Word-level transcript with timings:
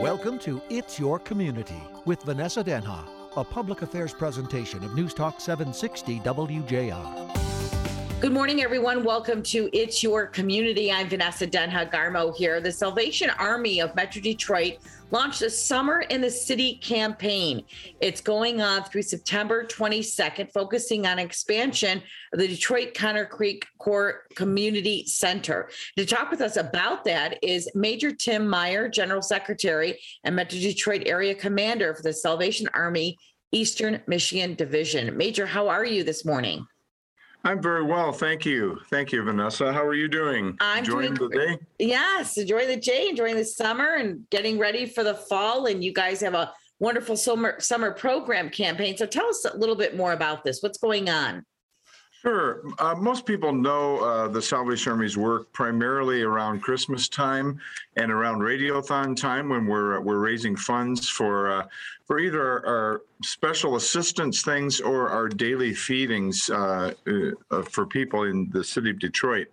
Welcome 0.00 0.38
to 0.38 0.62
It's 0.70 0.98
Your 0.98 1.18
Community 1.18 1.82
with 2.06 2.22
Vanessa 2.22 2.64
Denha, 2.64 3.06
a 3.36 3.44
public 3.44 3.82
affairs 3.82 4.14
presentation 4.14 4.82
of 4.82 4.94
News 4.94 5.12
Talk 5.12 5.42
760 5.42 6.20
WJR. 6.20 7.49
Good 8.20 8.34
morning, 8.34 8.60
everyone. 8.62 9.02
Welcome 9.02 9.42
to 9.44 9.70
It's 9.72 10.02
Your 10.02 10.26
Community. 10.26 10.92
I'm 10.92 11.08
Vanessa 11.08 11.46
Denha 11.46 11.90
Garmo 11.90 12.36
here. 12.36 12.60
The 12.60 12.70
Salvation 12.70 13.30
Army 13.38 13.80
of 13.80 13.94
Metro 13.94 14.20
Detroit 14.20 14.74
launched 15.10 15.40
a 15.40 15.48
Summer 15.48 16.02
in 16.02 16.20
the 16.20 16.30
City 16.30 16.74
campaign. 16.82 17.64
It's 18.02 18.20
going 18.20 18.60
on 18.60 18.84
through 18.84 19.04
September 19.04 19.64
22nd, 19.64 20.52
focusing 20.52 21.06
on 21.06 21.18
expansion 21.18 22.02
of 22.34 22.38
the 22.38 22.46
Detroit 22.46 22.92
Conner 22.92 23.24
Creek 23.24 23.64
Corps 23.78 24.24
Community 24.36 25.06
Center. 25.06 25.70
To 25.96 26.04
talk 26.04 26.30
with 26.30 26.42
us 26.42 26.58
about 26.58 27.04
that 27.04 27.38
is 27.42 27.70
Major 27.74 28.14
Tim 28.14 28.46
Meyer, 28.46 28.90
General 28.90 29.22
Secretary 29.22 29.98
and 30.24 30.36
Metro 30.36 30.58
Detroit 30.58 31.04
Area 31.06 31.34
Commander 31.34 31.94
for 31.94 32.02
the 32.02 32.12
Salvation 32.12 32.68
Army 32.74 33.16
Eastern 33.50 34.02
Michigan 34.06 34.56
Division. 34.56 35.16
Major, 35.16 35.46
how 35.46 35.68
are 35.68 35.86
you 35.86 36.04
this 36.04 36.26
morning? 36.26 36.66
I'm 37.44 37.62
very 37.62 37.82
well, 37.82 38.12
thank 38.12 38.44
you. 38.44 38.78
Thank 38.90 39.12
you, 39.12 39.22
Vanessa. 39.22 39.72
How 39.72 39.84
are 39.84 39.94
you 39.94 40.08
doing? 40.08 40.56
I'm 40.60 40.78
enjoying 40.80 41.14
doing 41.14 41.30
the 41.30 41.36
day. 41.36 41.58
Yes, 41.78 42.36
enjoying 42.36 42.68
the 42.68 42.76
day, 42.76 43.08
enjoying 43.08 43.36
the 43.36 43.44
summer, 43.44 43.94
and 43.94 44.28
getting 44.30 44.58
ready 44.58 44.86
for 44.86 45.02
the 45.02 45.14
fall. 45.14 45.66
And 45.66 45.82
you 45.82 45.92
guys 45.92 46.20
have 46.20 46.34
a 46.34 46.52
wonderful 46.80 47.16
summer 47.16 47.58
summer 47.60 47.92
program 47.92 48.50
campaign. 48.50 48.96
So 48.96 49.06
tell 49.06 49.26
us 49.26 49.44
a 49.44 49.56
little 49.56 49.76
bit 49.76 49.96
more 49.96 50.12
about 50.12 50.44
this. 50.44 50.62
What's 50.62 50.78
going 50.78 51.08
on? 51.08 51.44
Sure. 52.22 52.60
Uh, 52.78 52.94
most 52.96 53.24
people 53.24 53.50
know 53.50 53.98
uh, 54.00 54.28
the 54.28 54.42
Salvation 54.42 54.92
Army's 54.92 55.16
work 55.16 55.50
primarily 55.54 56.20
around 56.20 56.60
Christmas 56.60 57.08
time 57.08 57.58
and 57.96 58.12
around 58.12 58.40
Radiothon 58.40 59.16
time 59.16 59.48
when 59.48 59.66
we're 59.66 59.98
we're 60.00 60.18
raising 60.18 60.54
funds 60.54 61.08
for 61.08 61.50
uh, 61.50 61.66
for 62.04 62.18
either 62.18 62.42
our, 62.42 62.66
our, 62.66 63.02
special 63.22 63.76
assistance 63.76 64.42
things 64.42 64.80
or 64.80 65.10
our 65.10 65.28
daily 65.28 65.74
feedings 65.74 66.48
uh, 66.50 66.92
uh, 67.50 67.62
for 67.62 67.84
people 67.84 68.24
in 68.24 68.48
the 68.50 68.64
city 68.64 68.90
of 68.90 68.98
Detroit. 68.98 69.46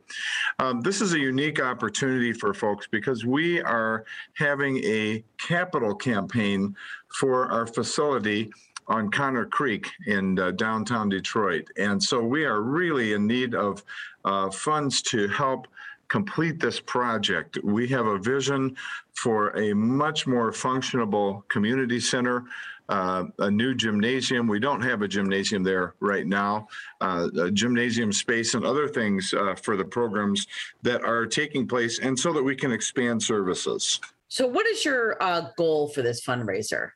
Um, 0.60 0.80
this 0.80 1.02
is 1.02 1.14
a 1.14 1.20
unique 1.20 1.62
opportunity 1.62 2.32
for 2.32 2.54
folks 2.54 2.88
because 2.88 3.26
we 3.26 3.62
are 3.62 4.06
having 4.36 4.78
a 4.86 5.22
capital 5.38 5.94
campaign 5.94 6.76
for 7.10 7.52
our 7.52 7.68
facility 7.68 8.52
on 8.88 9.12
Conner 9.12 9.46
Creek 9.46 9.90
in 10.06 10.40
uh, 10.40 10.52
downtown 10.52 11.10
Detroit. 11.10 11.68
And 11.78 12.02
so 12.02 12.22
we 12.22 12.46
are 12.46 12.62
really 12.62 13.14
in 13.14 13.28
need 13.28 13.54
of 13.54 13.84
uh, 14.26 14.50
funds 14.50 15.02
to 15.04 15.28
help 15.28 15.68
complete 16.08 16.60
this 16.60 16.80
project. 16.80 17.58
We 17.64 17.88
have 17.90 18.08
a 18.08 18.18
vision 18.18 18.76
for 19.14 19.50
a 19.58 19.74
much 19.74 20.26
more 20.28 20.52
functionable 20.52 21.48
community 21.50 22.00
center. 22.00 22.46
Uh, 22.90 23.26
a 23.40 23.52
new 23.52 23.76
gymnasium. 23.76 24.48
We 24.48 24.62
don't 24.62 24.80
have 24.80 25.02
a 25.02 25.10
gymnasium 25.10 25.62
there 25.62 25.96
right 26.00 26.26
now. 26.26 26.70
Uh, 27.02 27.50
gymnasium 27.52 28.14
space 28.14 28.54
and 28.54 28.64
other 28.64 28.88
things 28.88 29.34
uh, 29.34 29.56
for 29.56 29.76
the 29.76 29.84
programs 29.84 30.48
that 30.84 31.04
are 31.04 31.26
taking 31.26 31.68
place, 31.68 32.00
and 32.00 32.18
so 32.18 32.32
that 32.32 32.42
we 32.42 32.56
can 32.56 32.72
expand 32.72 33.22
services. 33.22 34.00
So, 34.30 34.48
what 34.48 34.66
is 34.68 34.86
your 34.86 35.22
uh, 35.22 35.50
goal 35.58 35.90
for 35.90 36.02
this 36.02 36.26
fundraiser? 36.26 36.92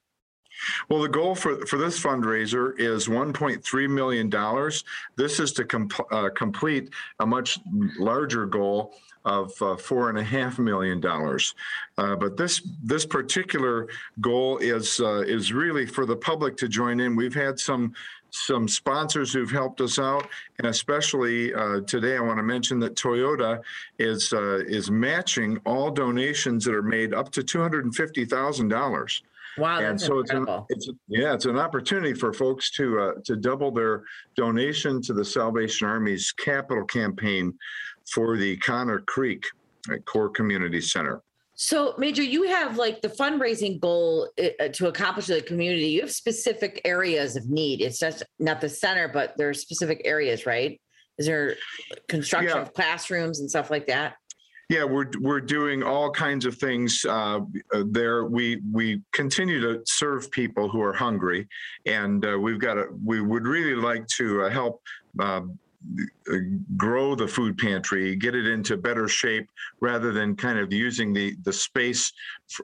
Well, 0.90 1.02
the 1.02 1.10
goal 1.10 1.36
for, 1.36 1.66
for 1.66 1.78
this 1.78 2.02
fundraiser 2.02 2.80
is 2.80 3.08
$1.3 3.08 3.90
million. 3.90 4.72
This 5.16 5.40
is 5.40 5.52
to 5.54 5.66
com- 5.66 5.90
uh, 6.12 6.30
complete 6.36 6.90
a 7.20 7.26
much 7.26 7.60
larger 7.98 8.46
goal 8.46 8.94
of 9.26 9.54
uh, 9.62 9.78
four 9.78 10.10
and 10.10 10.18
a 10.18 10.24
half 10.24 10.58
million 10.58 11.00
dollars. 11.00 11.54
Uh, 11.98 12.16
but 12.16 12.38
this 12.38 12.68
this 12.84 13.06
particular 13.06 13.88
goal 14.20 14.58
is 14.58 15.00
uh, 15.00 15.22
is 15.22 15.54
really 15.54 15.86
for 15.86 16.06
the 16.06 16.16
public 16.16 16.58
to 16.58 16.68
join 16.68 17.00
in. 17.00 17.16
We've 17.16 17.36
had 17.36 17.60
some 17.60 17.94
some 18.32 18.68
sponsors 18.68 19.34
who've 19.34 19.52
helped 19.52 19.82
us 19.82 20.00
out, 20.00 20.28
and 20.58 20.68
especially 20.68 21.54
uh, 21.54 21.82
today, 21.82 22.18
I 22.18 22.22
want 22.22 22.38
to 22.38 22.44
mention 22.44 22.80
that 22.80 22.96
Toyota 22.96 23.62
is 24.00 24.34
uh, 24.34 24.60
is 24.68 24.90
matching 24.90 25.60
all 25.66 25.92
donations 25.92 26.66
that 26.66 26.74
are 26.74 26.82
made 26.82 27.14
up 27.14 27.32
to 27.34 27.44
two 27.44 27.62
hundred 27.62 27.86
and 27.86 27.96
fifty 27.96 28.26
thousand 28.26 28.70
dollars. 28.70 29.22
Wow, 29.58 29.80
and 29.80 30.00
so 30.00 30.20
incredible. 30.20 30.66
it's, 30.70 30.88
an, 30.88 30.94
it's 30.94 31.20
yeah, 31.22 31.34
it's 31.34 31.46
an 31.46 31.58
opportunity 31.58 32.14
for 32.14 32.32
folks 32.34 32.72
to 32.72 33.00
uh, 33.00 33.12
to 33.26 33.36
double 33.36 33.72
their 33.72 34.04
donation 34.36 35.02
to 35.04 35.14
the 35.14 35.26
Salvation 35.26 35.88
Army's 35.88 36.32
capital 36.32 36.86
campaign 36.86 37.54
for 38.14 38.38
the 38.38 38.58
Conner 38.58 39.00
Creek 39.00 39.46
uh, 39.92 39.98
Corps 40.06 40.30
Community 40.30 40.82
Center. 40.82 41.22
So, 41.54 41.94
Major, 41.98 42.24
you 42.24 42.44
have 42.44 42.78
like 42.78 43.02
the 43.02 43.08
fundraising 43.10 43.80
goal 43.80 44.30
uh, 44.40 44.70
to 44.70 44.88
accomplish 44.88 45.28
the 45.28 45.42
community. 45.42 45.90
You 45.90 46.02
have 46.02 46.12
specific 46.12 46.82
areas 46.86 47.36
of 47.36 47.50
need. 47.50 47.82
It's 47.82 48.00
just 48.00 48.24
not 48.40 48.62
the 48.62 48.70
center, 48.70 49.08
but 49.08 49.38
there 49.38 49.50
are 49.50 49.54
specific 49.54 50.02
areas, 50.04 50.46
right? 50.46 50.82
Is 51.20 51.28
there 51.28 51.56
construction 52.08 52.56
yeah. 52.56 52.64
of 52.64 52.74
classrooms 52.74 53.42
and 53.42 53.50
stuff 53.50 53.70
like 53.70 53.86
that? 53.88 54.16
Yeah, 54.72 54.86
we're 54.86 55.10
we're 55.20 55.42
doing 55.42 55.84
all 55.84 56.10
kinds 56.10 56.46
of 56.46 56.56
things 56.56 57.04
uh, 57.04 57.42
there. 57.88 58.24
We 58.24 58.62
we 58.72 59.02
continue 59.12 59.60
to 59.60 59.82
serve 59.86 60.32
people 60.32 60.70
who 60.70 60.82
are 60.82 60.94
hungry, 60.94 61.50
and 61.86 62.26
uh, 62.26 62.40
we've 62.40 62.58
got 62.58 62.78
a. 62.78 62.86
We 63.04 63.20
would 63.20 63.46
really 63.46 63.76
like 63.76 64.08
to 64.20 64.44
uh, 64.44 64.50
help. 64.50 64.82
Uh, 65.20 65.42
grow 66.78 67.16
the 67.16 67.28
food 67.28 67.58
pantry, 67.58 68.16
get 68.16 68.36
it 68.36 68.46
into 68.46 68.78
better 68.78 69.08
shape, 69.08 69.50
rather 69.80 70.14
than 70.14 70.38
kind 70.38 70.58
of 70.58 70.72
using 70.72 71.12
the 71.12 71.36
the 71.44 71.52
space. 71.52 72.14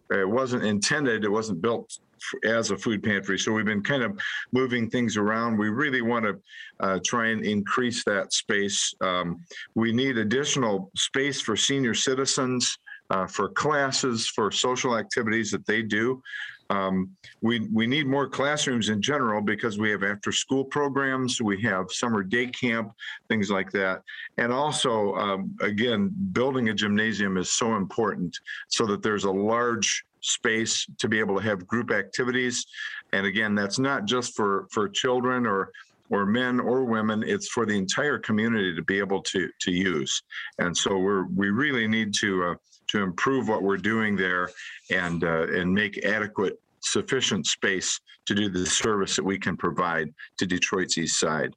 It 0.10 0.30
wasn't 0.30 0.64
intended. 0.64 1.26
It 1.26 1.30
wasn't 1.30 1.62
built 1.62 1.98
as 2.44 2.72
a 2.72 2.78
food 2.78 3.04
pantry. 3.04 3.38
So 3.40 3.52
we've 3.52 3.66
been 3.66 3.84
kind 3.84 4.04
of 4.04 4.20
moving 4.52 4.90
things 4.90 5.18
around. 5.18 5.58
We 5.58 5.70
really 5.70 6.02
want 6.02 6.26
to 6.26 6.40
uh, 6.80 7.00
try 7.06 7.28
and 7.28 7.44
increase 7.44 8.04
that 8.04 8.34
space. 8.34 8.94
Um, 9.02 9.44
we 9.76 9.92
need 9.92 10.18
additional 10.18 10.92
space 10.96 11.42
for 11.42 11.56
senior 11.56 11.94
citizens. 11.94 12.78
Uh, 13.10 13.26
for 13.26 13.48
classes, 13.48 14.28
for 14.28 14.52
social 14.52 14.98
activities 14.98 15.50
that 15.50 15.66
they 15.66 15.82
do. 15.82 16.22
Um, 16.70 17.12
we 17.42 17.68
we 17.72 17.88
need 17.88 18.08
more 18.08 18.28
classrooms 18.28 18.90
in 18.90 19.02
general 19.02 19.42
because 19.42 19.78
we 19.78 19.90
have 19.92 20.04
after 20.04 20.32
school 20.32 20.66
programs, 20.66 21.42
we 21.42 21.62
have 21.62 21.92
summer 21.92 22.24
day 22.24 22.48
camp, 22.48 22.92
things 23.30 23.50
like 23.50 23.72
that, 23.72 24.02
and 24.38 24.52
also 24.52 25.14
um, 25.16 25.56
again, 25.62 26.14
building 26.32 26.70
a 26.70 26.74
gymnasium 26.74 27.38
is 27.38 27.52
so 27.52 27.76
important 27.76 28.38
so 28.68 28.86
that 28.86 29.02
there's 29.02 29.24
a 29.24 29.32
large 29.32 30.04
space 30.22 30.86
to 30.98 31.08
be 31.08 31.20
able 31.20 31.36
to 31.36 31.44
have 31.44 31.68
group 31.68 31.92
activities. 31.92 32.66
And 33.14 33.26
again, 33.26 33.56
that's 33.56 33.80
not 33.80 34.06
just 34.06 34.36
for, 34.36 34.68
for 34.72 34.90
children 34.90 35.46
or 35.46 35.72
or 36.10 36.26
men 36.26 36.58
or 36.62 36.86
women 36.86 37.22
it's 37.22 37.50
for 37.50 37.66
the 37.66 37.78
entire 37.78 38.18
community 38.18 38.74
to 38.74 38.82
be 38.82 38.98
able 38.98 39.22
to 39.22 39.50
to 39.60 39.74
use 39.74 40.24
and 40.60 40.76
so 40.78 40.98
we're 40.98 41.26
we 41.36 41.50
really 41.50 41.86
need 41.86 42.14
to 42.14 42.46
uh, 42.46 42.56
to 42.88 43.04
improve 43.04 43.48
what 43.48 43.62
we're 43.62 43.78
doing 43.78 44.16
there 44.16 44.50
and 44.90 45.24
uh, 45.24 45.48
and 45.48 45.74
make 45.74 46.06
adequate 46.06 46.60
sufficient 46.82 47.46
space 47.46 48.00
to 48.26 48.36
do 48.36 48.50
the 48.50 48.66
service 48.66 49.16
that 49.16 49.24
we 49.24 49.38
can 49.38 49.58
provide 49.58 50.14
to 50.38 50.46
Detroit's 50.46 50.98
east 50.98 51.20
side. 51.20 51.54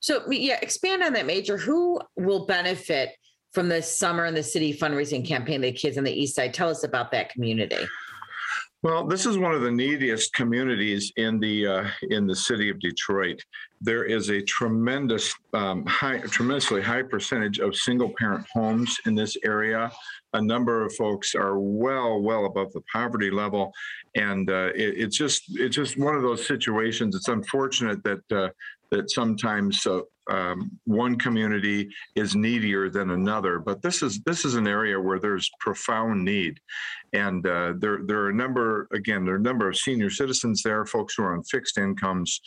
So 0.00 0.22
yeah, 0.30 0.58
expand 0.62 1.02
on 1.02 1.12
that 1.14 1.26
major. 1.26 1.56
Who 1.56 2.00
will 2.16 2.46
benefit 2.46 3.10
from 3.52 3.68
the 3.68 3.82
summer 3.82 4.26
in 4.26 4.34
the 4.34 4.42
city 4.42 4.72
fundraising 4.72 5.26
campaign, 5.26 5.60
the 5.60 5.72
kids 5.72 5.98
on 5.98 6.04
the 6.04 6.12
east 6.12 6.34
side? 6.34 6.54
Tell 6.54 6.68
us 6.68 6.84
about 6.84 7.10
that 7.12 7.30
community. 7.30 7.86
Well, 8.82 9.06
this 9.06 9.26
is 9.26 9.36
one 9.36 9.52
of 9.52 9.60
the 9.60 9.70
neediest 9.70 10.32
communities 10.32 11.12
in 11.16 11.38
the 11.38 11.66
uh, 11.66 11.88
in 12.08 12.26
the 12.26 12.34
city 12.34 12.70
of 12.70 12.80
Detroit. 12.80 13.38
There 13.82 14.04
is 14.04 14.30
a 14.30 14.40
tremendous, 14.40 15.34
um, 15.52 15.84
high, 15.84 16.20
tremendously 16.20 16.80
high 16.80 17.02
percentage 17.02 17.58
of 17.58 17.76
single 17.76 18.10
parent 18.18 18.46
homes 18.54 18.96
in 19.04 19.14
this 19.14 19.36
area. 19.44 19.92
A 20.32 20.40
number 20.40 20.82
of 20.82 20.94
folks 20.94 21.34
are 21.34 21.58
well, 21.58 22.22
well 22.22 22.46
above 22.46 22.72
the 22.72 22.80
poverty 22.90 23.30
level, 23.30 23.70
and 24.14 24.48
uh, 24.48 24.70
it, 24.74 24.94
it's 24.96 25.16
just 25.16 25.42
it's 25.50 25.76
just 25.76 25.98
one 25.98 26.16
of 26.16 26.22
those 26.22 26.46
situations. 26.46 27.14
It's 27.14 27.28
unfortunate 27.28 28.02
that 28.04 28.32
uh, 28.32 28.48
that 28.90 29.10
sometimes 29.10 29.86
uh, 29.86 30.00
um, 30.30 30.70
one 30.84 31.16
community 31.18 31.90
is 32.14 32.36
needier 32.36 32.88
than 32.88 33.10
another. 33.10 33.58
But 33.58 33.82
this 33.82 34.02
is 34.02 34.20
this 34.20 34.44
is 34.44 34.54
an 34.54 34.68
area 34.68 34.98
where 34.98 35.18
there's 35.18 35.50
profound 35.58 36.24
need, 36.24 36.60
and 37.12 37.46
uh, 37.46 37.74
there 37.78 38.00
there 38.04 38.20
are 38.20 38.30
a 38.30 38.34
number 38.34 38.88
again 38.92 39.24
there 39.24 39.34
are 39.34 39.38
a 39.38 39.42
number 39.42 39.68
of 39.68 39.76
senior 39.76 40.08
citizens 40.08 40.62
there, 40.62 40.86
folks 40.86 41.14
who 41.14 41.24
are 41.24 41.34
on 41.34 41.42
fixed 41.42 41.78
incomes, 41.78 42.40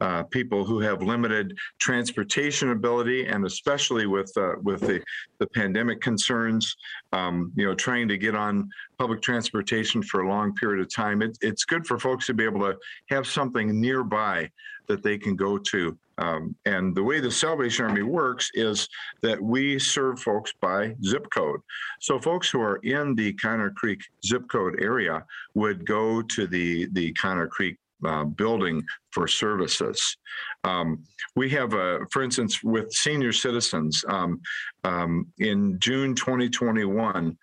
uh, 0.00 0.22
people 0.24 0.64
who 0.64 0.80
have 0.80 1.02
limited 1.02 1.56
transportation 1.78 2.70
ability, 2.70 3.26
and 3.26 3.46
especially 3.46 4.06
with 4.06 4.30
uh, 4.36 4.52
with 4.62 4.80
the 4.80 5.02
the 5.38 5.46
pandemic 5.48 6.02
concerns, 6.02 6.76
um, 7.12 7.52
you 7.56 7.64
know, 7.64 7.74
trying 7.74 8.06
to 8.08 8.18
get 8.18 8.34
on 8.34 8.68
public 8.98 9.22
transportation 9.22 10.02
for 10.02 10.20
a 10.20 10.28
long 10.28 10.54
period 10.54 10.80
of 10.82 10.94
time. 10.94 11.22
It, 11.22 11.38
it's 11.40 11.64
good 11.64 11.86
for 11.86 11.98
folks 11.98 12.26
to 12.26 12.34
be 12.34 12.44
able 12.44 12.60
to 12.60 12.76
have 13.08 13.26
something 13.26 13.80
nearby 13.80 14.50
that 14.88 15.02
they 15.02 15.16
can 15.16 15.36
go 15.36 15.56
to 15.56 15.96
Um, 16.20 16.54
and 16.66 16.94
the 16.94 17.02
way 17.02 17.18
the 17.18 17.30
Salvation 17.30 17.86
Army 17.86 18.02
works 18.02 18.50
is 18.54 18.88
that 19.22 19.40
we 19.40 19.78
serve 19.78 20.20
folks 20.20 20.52
by 20.60 20.94
zip 21.04 21.26
code. 21.30 21.60
So 22.00 22.18
folks 22.18 22.50
who 22.50 22.60
are 22.60 22.76
in 22.76 23.14
the 23.14 23.32
Conner 23.34 23.70
Creek 23.70 24.02
zip 24.24 24.48
code 24.48 24.80
area 24.82 25.24
would 25.54 25.86
go 25.86 26.22
to 26.22 26.46
the 26.46 26.86
the 26.92 27.12
Conner 27.14 27.48
Creek 27.48 27.78
uh, 28.04 28.24
building 28.24 28.82
for 29.10 29.26
services. 29.26 30.16
Um, 30.64 31.02
we 31.36 31.50
have, 31.50 31.74
a, 31.74 32.00
for 32.10 32.22
instance, 32.22 32.62
with 32.62 32.92
senior 32.92 33.32
citizens 33.32 34.04
um, 34.08 34.40
um, 34.84 35.26
in 35.38 35.78
June 35.78 36.14
2021. 36.14 37.36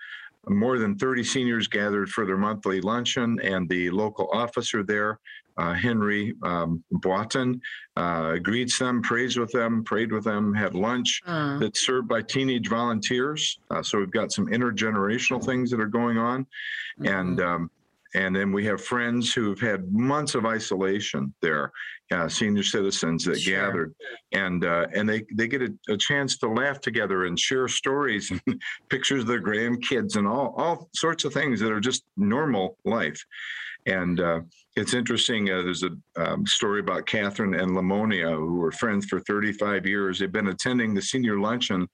More 0.50 0.80
than 0.80 0.98
30 0.98 1.24
seniors 1.26 1.68
gathered 1.68 2.10
for 2.10 2.26
their 2.26 2.38
monthly 2.38 2.80
luncheon, 2.80 3.38
and 3.44 3.68
the 3.68 3.90
local 3.90 4.30
officer 4.32 4.82
there 4.82 5.20
uh, 5.58 5.74
Henry 5.74 6.34
um, 6.44 6.84
uh, 7.96 8.38
greets 8.38 8.78
them, 8.78 9.02
prays 9.02 9.38
with 9.38 9.52
them, 9.52 9.84
prayed 9.84 10.12
with 10.12 10.24
them, 10.24 10.54
had 10.54 10.76
lunch 10.76 11.22
Uh, 11.26 11.58
that's 11.60 11.86
served 11.86 12.08
by 12.08 12.22
teenage 12.22 12.70
volunteers. 12.70 13.60
Uh, 13.72 13.82
so 13.82 13.98
we've 13.98 14.12
got 14.12 14.32
some 14.32 14.48
intergenerational 14.48 15.44
things 15.44 15.72
that 15.72 15.80
are 15.80 15.88
going 15.88 16.18
on, 16.18 16.46
and 17.04 17.42
um, 17.42 17.72
and 18.18 18.36
then 18.36 18.52
we 18.52 18.66
have 18.66 18.84
friends 18.84 19.32
who've 19.32 19.60
had 19.60 19.94
months 19.94 20.34
of 20.34 20.44
isolation 20.46 21.32
there, 21.40 21.72
uh, 22.12 22.28
senior 22.28 22.64
citizens 22.64 23.24
that 23.26 23.40
Sure. 23.40 23.56
gathered, 23.56 23.94
and 24.32 24.66
uh, 24.66 24.88
and 24.96 25.08
they 25.08 25.24
they 25.36 25.48
get 25.48 25.62
a, 25.62 25.72
a 25.88 25.98
chance 25.98 26.38
to 26.40 26.48
laugh 26.48 26.82
together 26.82 27.26
and 27.26 27.40
share 27.40 27.68
stories 27.68 28.32
and 28.32 28.42
pictures 28.90 29.22
of 29.22 29.28
their 29.28 29.42
grandkids 29.42 30.16
and 30.18 30.28
all 30.28 30.56
all 30.58 30.90
sorts 30.96 31.26
of 31.26 31.34
things 31.34 31.60
that 31.60 31.72
are 31.72 31.80
just 31.80 32.04
normal 32.18 32.76
life. 32.86 33.24
And 33.86 34.20
uh, 34.20 34.42
it's 34.76 34.96
interesting. 34.96 35.50
Uh, 35.52 35.62
there's 35.62 35.84
a 35.84 35.92
um, 36.18 36.46
story 36.46 36.80
about 36.80 37.06
Catherine 37.06 37.54
and 37.54 37.72
Lamonia, 37.72 38.36
who 38.36 38.56
were 38.56 38.72
friends 38.72 39.06
for 39.06 39.20
35 39.22 39.86
years. 39.86 40.20
They've 40.20 40.32
been 40.32 40.48
attending 40.50 40.94
the 40.94 41.02
senior 41.02 41.40
luncheon 41.40 41.88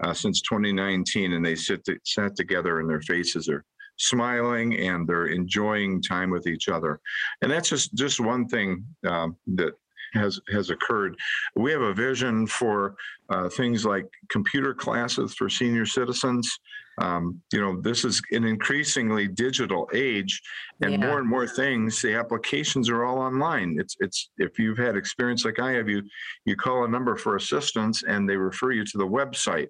uh, 0.00 0.12
since 0.14 0.42
2019, 0.42 1.32
and 1.32 1.44
they 1.44 1.56
sit 1.56 1.84
to, 1.86 1.98
sat 2.04 2.36
together, 2.36 2.78
and 2.80 2.88
their 2.88 3.00
faces 3.00 3.48
are 3.48 3.64
smiling 4.00 4.76
and 4.78 5.06
they're 5.06 5.26
enjoying 5.26 6.02
time 6.02 6.30
with 6.30 6.46
each 6.46 6.68
other. 6.68 7.00
And 7.42 7.50
that's 7.50 7.68
just 7.68 7.94
just 7.94 8.18
one 8.20 8.48
thing 8.48 8.84
um, 9.06 9.36
that 9.54 9.74
has 10.14 10.40
has 10.52 10.70
occurred. 10.70 11.16
We 11.56 11.70
have 11.72 11.82
a 11.82 11.94
vision 11.94 12.46
for 12.46 12.96
uh, 13.28 13.48
things 13.48 13.84
like 13.84 14.06
computer 14.28 14.74
classes 14.74 15.34
for 15.34 15.48
senior 15.48 15.86
citizens. 15.86 16.58
Um, 16.98 17.40
you 17.52 17.60
know, 17.60 17.80
this 17.80 18.04
is 18.04 18.20
an 18.32 18.44
increasingly 18.44 19.26
digital 19.28 19.88
age, 19.94 20.40
and 20.82 20.92
Yeah. 20.92 21.06
more 21.06 21.18
and 21.18 21.28
more 21.28 21.46
things. 21.46 22.00
The 22.02 22.14
applications 22.14 22.90
are 22.90 23.04
all 23.04 23.18
online. 23.18 23.76
It's 23.78 23.96
it's 24.00 24.30
if 24.38 24.58
you've 24.58 24.78
had 24.78 24.96
experience 24.96 25.44
like 25.44 25.58
I 25.58 25.72
have, 25.72 25.88
you 25.88 26.02
you 26.44 26.56
call 26.56 26.84
a 26.84 26.88
number 26.88 27.16
for 27.16 27.36
assistance, 27.36 28.02
and 28.02 28.28
they 28.28 28.36
refer 28.36 28.72
you 28.72 28.84
to 28.84 28.98
the 28.98 29.06
website. 29.06 29.68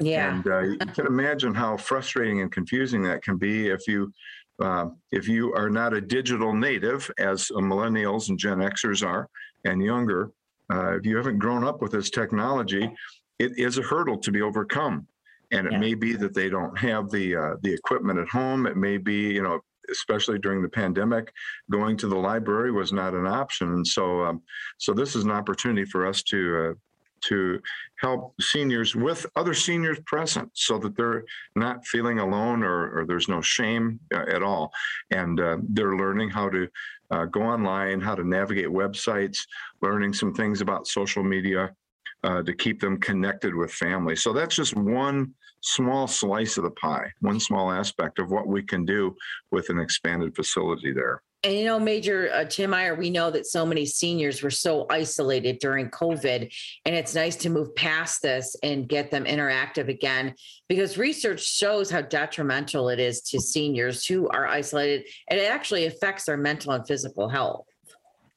yeah. 0.00 0.32
And 0.32 0.46
uh, 0.46 0.60
you 0.60 0.78
can 0.78 1.06
imagine 1.06 1.54
how 1.54 1.76
frustrating 1.76 2.40
and 2.42 2.52
confusing 2.52 3.02
that 3.04 3.22
can 3.22 3.36
be 3.38 3.68
if 3.68 3.86
you 3.88 4.12
uh, 4.60 4.86
if 5.12 5.28
you 5.28 5.54
are 5.54 5.70
not 5.70 5.94
a 5.94 6.00
digital 6.00 6.52
native, 6.52 7.10
as 7.18 7.48
millennials 7.48 8.28
and 8.28 8.38
Gen 8.38 8.58
Xers 8.58 9.06
are, 9.06 9.28
and 9.64 9.82
younger. 9.82 10.30
Uh, 10.72 10.96
if 10.98 11.06
you 11.06 11.16
haven't 11.16 11.38
grown 11.38 11.64
up 11.64 11.80
with 11.80 11.92
this 11.92 12.10
technology, 12.10 12.90
it 13.38 13.52
is 13.56 13.78
a 13.78 13.82
hurdle 13.82 14.18
to 14.18 14.30
be 14.30 14.42
overcome. 14.42 15.06
And 15.50 15.66
it 15.66 15.72
Yeah. 15.72 15.78
may 15.78 15.94
be 15.94 16.14
that 16.14 16.34
they 16.34 16.48
don't 16.48 16.76
have 16.78 17.10
the 17.10 17.36
uh, 17.36 17.54
the 17.62 17.72
equipment 17.72 18.18
at 18.18 18.28
home. 18.28 18.66
It 18.66 18.76
may 18.76 18.98
be, 18.98 19.32
you 19.32 19.42
know, 19.42 19.60
especially 19.90 20.38
during 20.38 20.62
the 20.62 20.68
pandemic, 20.68 21.32
going 21.70 21.96
to 21.96 22.08
the 22.08 22.16
library 22.16 22.70
was 22.70 22.92
not 22.92 23.14
an 23.14 23.26
option. 23.26 23.72
And 23.72 23.86
so, 23.86 24.22
um, 24.24 24.42
so 24.76 24.92
this 24.92 25.16
is 25.16 25.24
an 25.24 25.30
opportunity 25.30 25.84
for 25.84 26.06
us 26.06 26.22
to 26.24 26.70
uh, 26.70 26.74
to 27.20 27.60
help 27.98 28.34
seniors 28.40 28.94
with 28.94 29.26
other 29.34 29.54
seniors 29.54 29.98
present 30.06 30.50
so 30.54 30.78
that 30.78 30.96
they're 30.96 31.24
not 31.56 31.84
feeling 31.84 32.20
alone 32.20 32.62
or, 32.62 32.96
or 32.96 33.06
there's 33.06 33.28
no 33.28 33.40
shame 33.40 33.98
uh, 34.14 34.24
at 34.28 34.42
all. 34.42 34.70
And 35.10 35.40
uh, 35.40 35.56
they're 35.70 35.96
learning 35.96 36.30
how 36.30 36.48
to 36.50 36.68
uh, 37.10 37.24
go 37.24 37.42
online, 37.42 38.00
how 38.00 38.14
to 38.14 38.22
navigate 38.22 38.68
websites, 38.68 39.38
learning 39.82 40.12
some 40.12 40.32
things 40.32 40.60
about 40.60 40.86
social 40.86 41.24
media 41.24 41.74
uh, 42.24 42.42
to 42.42 42.52
keep 42.52 42.80
them 42.80 42.98
connected 42.98 43.54
with 43.54 43.72
family. 43.72 44.16
So 44.16 44.32
that's 44.32 44.56
just 44.56 44.76
one 44.76 45.34
small 45.60 46.06
slice 46.06 46.56
of 46.56 46.64
the 46.64 46.70
pie, 46.70 47.10
one 47.20 47.40
small 47.40 47.70
aspect 47.70 48.18
of 48.18 48.30
what 48.30 48.46
we 48.46 48.62
can 48.62 48.84
do 48.84 49.14
with 49.50 49.70
an 49.70 49.78
expanded 49.78 50.34
facility 50.34 50.92
there. 50.92 51.22
And 51.44 51.54
you 51.54 51.64
know, 51.66 51.78
Major 51.78 52.30
uh, 52.32 52.44
Tim 52.46 52.70
Meyer, 52.70 52.96
we 52.96 53.10
know 53.10 53.30
that 53.30 53.46
so 53.46 53.64
many 53.64 53.86
seniors 53.86 54.42
were 54.42 54.50
so 54.50 54.86
isolated 54.90 55.60
during 55.60 55.88
COVID, 55.88 56.52
and 56.84 56.94
it's 56.96 57.14
nice 57.14 57.36
to 57.36 57.48
move 57.48 57.76
past 57.76 58.22
this 58.22 58.56
and 58.64 58.88
get 58.88 59.12
them 59.12 59.24
interactive 59.24 59.88
again 59.88 60.34
because 60.68 60.98
research 60.98 61.44
shows 61.44 61.90
how 61.90 62.00
detrimental 62.00 62.88
it 62.88 62.98
is 62.98 63.20
to 63.22 63.40
seniors 63.40 64.04
who 64.04 64.28
are 64.30 64.48
isolated. 64.48 65.06
And 65.28 65.38
it 65.38 65.48
actually 65.48 65.86
affects 65.86 66.24
their 66.24 66.36
mental 66.36 66.72
and 66.72 66.84
physical 66.88 67.28
health. 67.28 67.67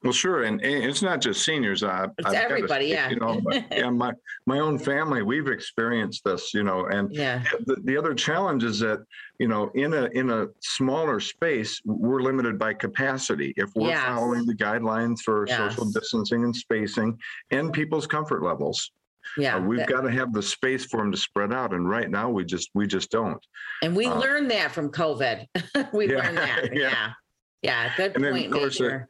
Well, 0.03 0.13
sure, 0.13 0.43
and, 0.43 0.59
and 0.63 0.83
it's 0.83 1.03
not 1.03 1.21
just 1.21 1.45
seniors. 1.45 1.83
Uh, 1.83 2.07
It's 2.17 2.27
I've 2.27 2.33
gotta 2.33 2.45
everybody, 2.45 2.87
say, 2.89 2.93
yeah. 2.95 3.09
You 3.11 3.17
know, 3.17 3.39
but, 3.43 3.63
yeah, 3.71 3.89
my 3.91 4.13
my 4.47 4.57
own 4.59 4.79
family, 4.79 5.21
we've 5.21 5.47
experienced 5.47 6.23
this. 6.23 6.53
You 6.55 6.63
know, 6.63 6.85
and 6.87 7.13
Yeah. 7.13 7.43
the, 7.67 7.75
the 7.83 7.97
other 7.97 8.15
challenge 8.15 8.63
is 8.63 8.79
that 8.79 8.99
you 9.37 9.47
know 9.47 9.69
in 9.75 9.93
a 9.93 10.05
in 10.13 10.31
a 10.31 10.47
smaller 10.61 11.19
space 11.19 11.79
we're 11.85 12.21
limited 12.21 12.57
by 12.57 12.73
capacity 12.73 13.53
if 13.57 13.69
we're 13.75 13.89
Yes. 13.89 14.03
following 14.03 14.45
the 14.47 14.55
guidelines 14.55 15.19
for 15.21 15.45
social 15.47 15.85
distancing 15.91 16.43
and 16.45 16.55
spacing 16.55 17.17
and 17.51 17.71
people's 17.71 18.07
comfort 18.07 18.41
levels 18.43 18.91
Yeah. 19.37 19.55
uh, 19.57 19.61
we've 19.61 19.79
that- 19.79 19.87
got 19.89 20.01
to 20.01 20.11
have 20.11 20.33
the 20.33 20.41
space 20.43 20.85
for 20.85 20.97
them 20.97 21.11
to 21.11 21.17
spread 21.17 21.53
out 21.53 21.73
and 21.73 21.87
right 21.89 22.09
now 22.09 22.29
we 22.29 22.43
just 22.43 22.69
we 22.75 22.85
just 22.87 23.09
don't 23.11 23.43
and 23.83 23.95
we 23.95 24.05
uh, 24.07 24.19
learned 24.19 24.49
that 24.51 24.71
from 24.71 24.89
COVID. 24.91 25.45
we 25.93 26.09
Yeah, 26.11 26.17
learned 26.17 26.37
that. 26.37 26.69
yeah. 26.75 26.89
Yeah. 26.89 27.09
Yeah. 27.63 27.93
Good 27.97 28.15
And 28.15 28.23
then, 28.25 28.33
point, 28.33 28.45
of 28.47 28.53
course, 28.53 28.79
uh, 28.79 28.83
Major. 28.83 29.07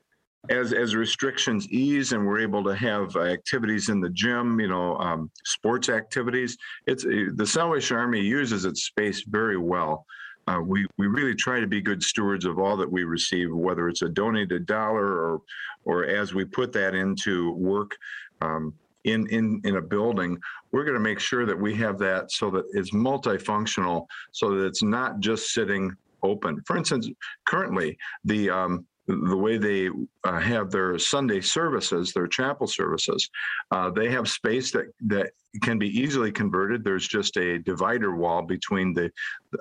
As 0.50 0.74
as 0.74 0.96
restrictions 0.96 1.68
ease 1.70 2.14
and 2.14 2.26
we're 2.26 2.40
able 2.40 2.64
to 2.64 2.76
have 2.76 3.16
activities 3.16 3.90
in 3.90 4.02
the 4.02 4.10
gym 4.10 4.60
you 4.60 4.68
know 4.68 4.98
um, 4.98 5.30
sports 5.46 5.88
activities 5.88 6.58
it's 6.88 7.06
uh, 7.06 7.26
the 7.36 7.46
salvation 7.46 7.98
army 7.98 8.22
uses 8.22 8.66
its 8.66 8.84
space 8.84 9.24
very 9.24 9.58
well. 9.58 10.06
Uh, 10.48 10.60
we 10.60 10.88
we 10.98 11.06
really 11.06 11.36
try 11.36 11.60
to 11.60 11.68
be 11.68 11.80
good 11.80 12.02
stewards 12.02 12.46
of 12.46 12.58
all 12.58 12.76
that 12.76 12.92
we 12.92 13.04
receive 13.04 13.54
whether 13.54 13.88
it's 13.88 14.02
a 14.02 14.10
donated 14.10 14.66
dollar 14.66 15.06
or 15.06 15.42
or 15.86 16.06
as 16.06 16.34
we 16.34 16.44
put 16.44 16.74
that 16.74 16.96
into 16.96 17.52
work 17.52 17.96
um, 18.42 18.74
in 19.04 19.28
in 19.28 19.62
in 19.64 19.76
a 19.76 19.82
building 19.82 20.38
we're 20.72 20.84
going 20.84 20.96
to 20.96 21.00
make 21.00 21.20
sure 21.20 21.46
that 21.46 21.58
we 21.58 21.76
have 21.76 22.00
that 22.00 22.32
so 22.32 22.50
that 22.50 22.66
it's 22.74 22.92
multifunctional 22.92 24.08
so 24.32 24.50
that 24.50 24.66
it's 24.66 24.82
not 24.82 25.20
just 25.20 25.54
sitting 25.54 25.96
open. 26.24 26.60
For 26.66 26.76
instance 26.76 27.08
currently 27.46 27.96
the 28.26 28.50
um, 28.50 28.86
the 29.12 29.38
way 29.38 29.58
they 29.58 29.90
uh, 30.24 30.40
have 30.40 30.72
their 30.72 30.98
Sunday 31.00 31.42
services, 31.42 32.14
their 32.14 32.28
chapel 32.28 32.68
services, 32.68 33.30
uh, 33.72 33.90
they 33.90 34.10
have 34.10 34.30
space 34.30 34.72
that 34.72 34.88
that 35.08 35.32
can 35.62 35.78
be 35.78 35.88
easily 35.88 36.32
converted. 36.32 36.84
There's 36.84 37.08
just 37.08 37.38
a 37.38 37.60
divider 37.60 38.16
wall 38.16 38.42
between 38.42 38.94
the 38.94 39.12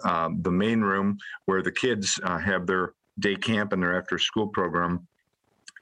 um, 0.04 0.40
the 0.42 0.50
main 0.50 0.80
room 0.80 1.18
where 1.46 1.62
the 1.62 1.72
kids 1.72 2.18
uh, 2.22 2.38
have 2.38 2.66
their 2.66 2.94
day 3.18 3.36
camp 3.36 3.72
and 3.72 3.82
their 3.82 3.96
after 3.98 4.18
school 4.18 4.48
program, 4.48 5.06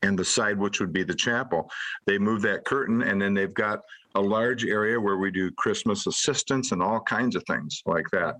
and 0.02 0.19
the 0.19 0.25
side 0.25 0.59
which 0.59 0.81
would 0.81 0.93
be 0.93 1.02
the 1.02 1.14
chapel. 1.14 1.71
They 2.07 2.19
move 2.19 2.43
that 2.43 2.64
curtain, 2.64 3.02
and 3.02 3.21
then 3.21 3.35
they've 3.35 3.55
got 3.55 3.81
a 4.14 4.21
large 4.21 4.64
area 4.64 5.00
where 5.00 5.19
we 5.19 5.31
do 5.31 5.50
Christmas 5.52 6.07
assistance 6.07 6.73
and 6.73 6.83
all 6.83 7.00
kinds 7.00 7.37
of 7.37 7.45
things 7.45 7.83
like 7.87 8.07
that. 8.11 8.37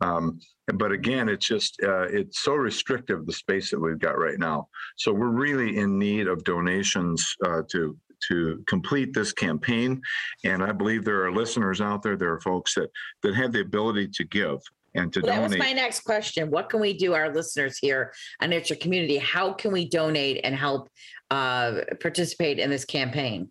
Um, 0.00 0.38
but 0.74 0.92
again, 0.92 1.28
it's 1.28 1.46
just 1.46 1.78
uh, 1.82 2.06
it's 2.08 2.42
so 2.42 2.54
restrictive 2.54 3.24
the 3.26 3.32
space 3.32 3.70
that 3.70 3.80
we've 3.80 3.98
got 3.98 4.18
right 4.18 4.38
now. 4.38 4.68
So 4.96 5.12
we're 5.12 5.28
really 5.28 5.76
in 5.78 5.98
need 5.98 6.26
of 6.26 6.44
donations 6.44 7.34
uh, 7.44 7.62
to 7.70 7.96
to 8.28 8.64
complete 8.66 9.12
this 9.12 9.32
campaign, 9.32 10.00
and 10.44 10.62
I 10.62 10.72
believe 10.72 11.04
there 11.04 11.24
are 11.24 11.32
listeners 11.32 11.80
out 11.80 12.02
there. 12.02 12.16
There 12.16 12.32
are 12.32 12.40
folks 12.40 12.74
that 12.74 12.90
that 13.22 13.34
have 13.34 13.52
the 13.52 13.60
ability 13.60 14.08
to 14.14 14.24
give 14.24 14.58
and 14.96 15.12
to 15.12 15.20
Well, 15.20 15.34
that 15.34 15.42
was 15.42 15.56
my 15.56 15.72
next 15.72 16.00
question. 16.00 16.50
What 16.50 16.70
can 16.70 16.80
we 16.80 16.96
do, 16.96 17.14
our 17.14 17.32
listeners 17.32 17.78
here 17.78 18.12
on 18.40 18.52
It's 18.52 18.70
Your 18.70 18.78
Community? 18.78 19.18
How 19.18 19.52
can 19.52 19.72
we 19.72 19.88
donate 19.88 20.40
and 20.44 20.54
help 20.54 20.88
uh, 21.30 21.80
participate 22.00 22.58
in 22.58 22.70
this 22.70 22.84
campaign? 22.84 23.50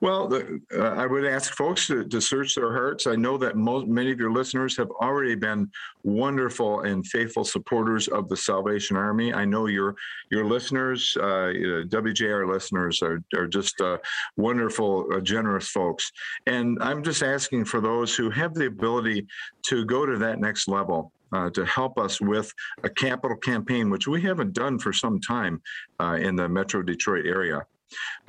Well, 0.00 0.32
uh, 0.76 0.82
I 0.82 1.06
would 1.06 1.24
ask 1.24 1.54
folks 1.54 1.86
to, 1.86 2.04
to 2.04 2.20
search 2.20 2.54
their 2.54 2.72
hearts. 2.72 3.06
I 3.06 3.14
know 3.14 3.38
that 3.38 3.56
most 3.56 3.86
many 3.86 4.10
of 4.10 4.18
your 4.18 4.32
listeners 4.32 4.76
have 4.76 4.90
already 4.90 5.34
been 5.34 5.70
wonderful 6.02 6.80
and 6.80 7.06
faithful 7.06 7.44
supporters 7.44 8.08
of 8.08 8.28
the 8.28 8.36
Salvation 8.36 8.96
Army. 8.96 9.32
I 9.32 9.44
know 9.44 9.66
your 9.66 9.94
your 10.30 10.44
listeners, 10.44 11.16
uh, 11.20 11.52
WJR 11.88 12.52
listeners, 12.52 13.02
are 13.02 13.22
are 13.36 13.46
just 13.46 13.80
uh, 13.80 13.98
wonderful, 14.36 15.06
uh, 15.14 15.20
generous 15.20 15.68
folks. 15.68 16.10
And 16.46 16.78
I'm 16.80 17.02
just 17.02 17.22
asking 17.22 17.66
for 17.66 17.80
those 17.80 18.16
who 18.16 18.30
have 18.30 18.54
the 18.54 18.66
ability 18.66 19.26
to 19.66 19.84
go 19.84 20.06
to 20.06 20.18
that 20.18 20.40
next 20.40 20.68
level. 20.68 21.12
Uh, 21.34 21.48
to 21.48 21.64
help 21.64 21.98
us 21.98 22.20
with 22.20 22.52
a 22.84 22.90
capital 22.90 23.38
campaign, 23.38 23.88
which 23.88 24.06
we 24.06 24.20
haven't 24.20 24.52
done 24.52 24.78
for 24.78 24.92
some 24.92 25.18
time 25.18 25.62
uh, 25.98 26.18
in 26.20 26.36
the 26.36 26.46
Metro 26.46 26.82
Detroit 26.82 27.24
area. 27.24 27.62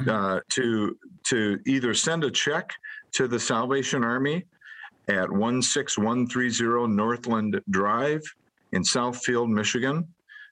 Uh, 0.08 0.40
to 0.50 0.98
to 1.24 1.60
either 1.66 1.94
send 1.94 2.24
a 2.24 2.32
check 2.32 2.74
to 3.14 3.28
the 3.28 3.40
Salvation 3.40 4.04
Army 4.04 4.46
at 5.08 5.30
16130 5.30 6.88
Northland 6.88 7.62
Drive 7.70 8.24
in 8.72 8.82
Southfield, 8.84 9.50
Michigan. 9.50 10.08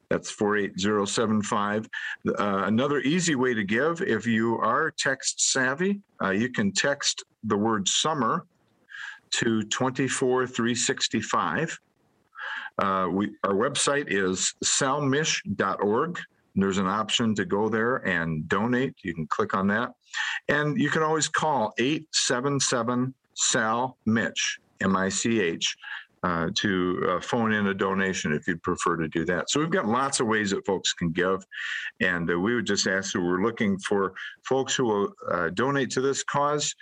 That's 0.09 0.29
48075. 0.31 1.89
Uh, 2.27 2.63
another 2.65 2.99
easy 2.99 3.35
way 3.35 3.53
to 3.53 3.63
give, 3.63 4.01
if 4.01 4.27
you 4.27 4.57
are 4.57 4.91
text 4.91 5.51
savvy, 5.51 6.01
uh, 6.21 6.31
you 6.31 6.49
can 6.49 6.73
text 6.73 7.23
the 7.45 7.55
word 7.55 7.87
summer 7.87 8.45
to 9.31 9.63
24365. 9.63 11.79
Uh, 12.77 13.07
we, 13.09 13.31
our 13.45 13.53
website 13.53 14.07
is 14.09 14.53
salmich.org. 14.63 16.19
There's 16.55 16.77
an 16.77 16.87
option 16.87 17.33
to 17.35 17.45
go 17.45 17.69
there 17.69 17.97
and 18.07 18.47
donate. 18.47 18.95
You 19.03 19.13
can 19.13 19.27
click 19.27 19.53
on 19.53 19.67
that. 19.67 19.91
And 20.49 20.79
you 20.79 20.89
can 20.89 21.03
always 21.03 21.27
call 21.27 21.73
877 21.77 23.13
Sal 23.33 23.97
Mitch, 24.05 24.59
M 24.81 24.95
I 24.95 25.09
C 25.09 25.39
H, 25.39 25.75
uh, 26.23 26.49
to 26.53 27.03
uh, 27.09 27.21
phone 27.21 27.53
in 27.53 27.67
a 27.67 27.73
donation 27.73 28.33
if 28.33 28.47
you'd 28.47 28.61
prefer 28.61 28.95
to 28.97 29.07
do 29.07 29.25
that. 29.25 29.49
So 29.49 29.59
we've 29.59 29.71
got 29.71 29.87
lots 29.87 30.19
of 30.19 30.27
ways 30.27 30.51
that 30.51 30.65
folks 30.65 30.93
can 30.93 31.11
give. 31.11 31.43
And 31.99 32.29
uh, 32.29 32.39
we 32.39 32.53
would 32.53 32.65
just 32.65 32.87
ask 32.87 33.13
that 33.13 33.21
we're 33.21 33.43
looking 33.43 33.79
for 33.79 34.13
folks 34.47 34.75
who 34.75 34.85
will 34.85 35.13
uh, 35.31 35.49
donate 35.49 35.89
to 35.91 36.01
this 36.01 36.23
cause 36.23 36.75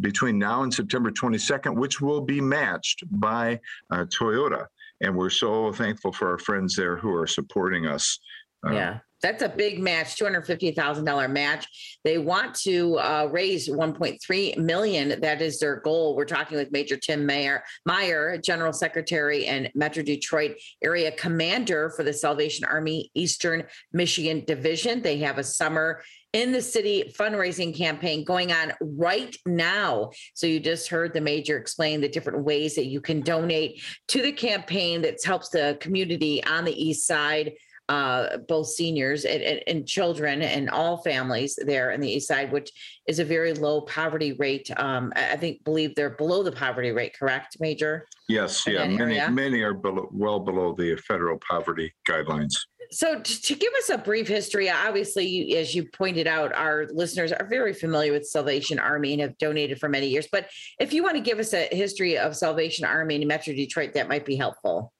between 0.00 0.38
now 0.38 0.62
and 0.62 0.72
September 0.72 1.10
22nd, 1.10 1.76
which 1.76 2.00
will 2.00 2.20
be 2.20 2.40
matched 2.40 3.04
by 3.10 3.60
uh, 3.90 4.04
Toyota. 4.06 4.66
And 5.00 5.16
we're 5.16 5.30
so 5.30 5.72
thankful 5.72 6.12
for 6.12 6.30
our 6.30 6.38
friends 6.38 6.74
there 6.74 6.96
who 6.96 7.14
are 7.14 7.26
supporting 7.26 7.86
us. 7.86 8.18
Uh, 8.66 8.72
Yeah, 8.72 8.98
that's 9.22 9.42
a 9.42 9.48
big 9.48 9.80
match, 9.80 10.16
two 10.16 10.24
hundred 10.24 10.46
fifty 10.46 10.70
thousand 10.72 11.04
dollar 11.04 11.28
match. 11.28 11.98
They 12.04 12.18
want 12.18 12.54
to 12.56 12.98
uh, 12.98 13.28
raise 13.30 13.68
one 13.70 13.92
point 13.92 14.20
three 14.22 14.54
million. 14.56 15.20
That 15.20 15.42
is 15.42 15.58
their 15.58 15.80
goal. 15.80 16.16
We're 16.16 16.24
talking 16.24 16.56
with 16.56 16.72
Major 16.72 16.96
Tim 16.96 17.26
Mayer, 17.26 17.62
Meyer, 17.84 18.38
General 18.38 18.72
Secretary 18.72 19.46
and 19.46 19.70
Metro 19.74 20.02
Detroit 20.02 20.56
Area 20.82 21.10
Commander 21.12 21.90
for 21.90 22.02
the 22.02 22.12
Salvation 22.12 22.64
Army 22.64 23.10
Eastern 23.14 23.64
Michigan 23.92 24.44
Division. 24.46 25.02
They 25.02 25.18
have 25.18 25.38
a 25.38 25.44
summer 25.44 26.02
in 26.34 26.52
the 26.52 26.60
city 26.60 27.12
fundraising 27.18 27.74
campaign 27.74 28.22
going 28.22 28.52
on 28.52 28.72
right 28.80 29.34
now. 29.46 30.10
So 30.34 30.46
you 30.46 30.60
just 30.60 30.88
heard 30.88 31.14
the 31.14 31.20
major 31.20 31.56
explain 31.56 32.00
the 32.00 32.08
different 32.08 32.44
ways 32.44 32.74
that 32.74 32.84
you 32.84 33.00
can 33.00 33.22
donate 33.22 33.82
to 34.08 34.20
the 34.20 34.32
campaign 34.32 35.00
that 35.02 35.24
helps 35.24 35.48
the 35.48 35.78
community 35.80 36.44
on 36.44 36.64
the 36.64 36.82
east 36.84 37.06
side 37.06 37.52
uh, 37.88 38.38
both 38.48 38.68
seniors 38.68 39.24
and, 39.24 39.42
and, 39.42 39.60
and 39.66 39.86
children 39.86 40.42
and 40.42 40.68
all 40.68 40.98
families 40.98 41.58
there 41.64 41.90
in 41.92 42.00
the 42.00 42.10
east 42.10 42.28
side, 42.28 42.52
which 42.52 42.70
is 43.06 43.18
a 43.18 43.24
very 43.24 43.54
low 43.54 43.80
poverty 43.82 44.32
rate. 44.34 44.70
Um, 44.76 45.12
I, 45.16 45.36
think 45.36 45.64
believe 45.64 45.94
they're 45.94 46.10
below 46.10 46.42
the 46.42 46.52
poverty 46.52 46.92
rate, 46.92 47.18
correct, 47.18 47.56
Major? 47.60 48.06
Yes, 48.28 48.66
yeah, 48.66 48.86
many, 48.86 49.18
area? 49.18 49.30
many 49.30 49.62
are 49.62 49.72
below, 49.72 50.08
well 50.12 50.40
below 50.40 50.74
the 50.74 50.96
federal 50.96 51.38
poverty 51.38 51.94
guidelines. 52.06 52.54
So 52.90 53.20
to, 53.20 53.42
to 53.42 53.54
give 53.54 53.72
us 53.74 53.90
a 53.90 53.98
brief 53.98 54.28
history, 54.28 54.70
obviously, 54.70 55.26
you, 55.26 55.56
as 55.58 55.74
you 55.74 55.88
pointed 55.92 56.26
out, 56.26 56.54
our 56.54 56.86
listeners 56.90 57.32
are 57.32 57.46
very 57.46 57.74
familiar 57.74 58.12
with 58.12 58.26
Salvation 58.26 58.78
Army 58.78 59.12
and 59.12 59.22
have 59.22 59.36
donated 59.38 59.78
for 59.78 59.88
many 59.88 60.08
years. 60.08 60.26
But 60.30 60.48
if 60.80 60.92
you 60.92 61.02
want 61.02 61.16
to 61.16 61.22
give 61.22 61.38
us 61.38 61.52
a 61.52 61.68
history 61.70 62.16
of 62.16 62.36
Salvation 62.36 62.86
Army 62.86 63.20
in 63.20 63.28
Metro 63.28 63.54
Detroit, 63.54 63.92
that 63.94 64.08
might 64.08 64.24
be 64.24 64.36
helpful. 64.36 64.92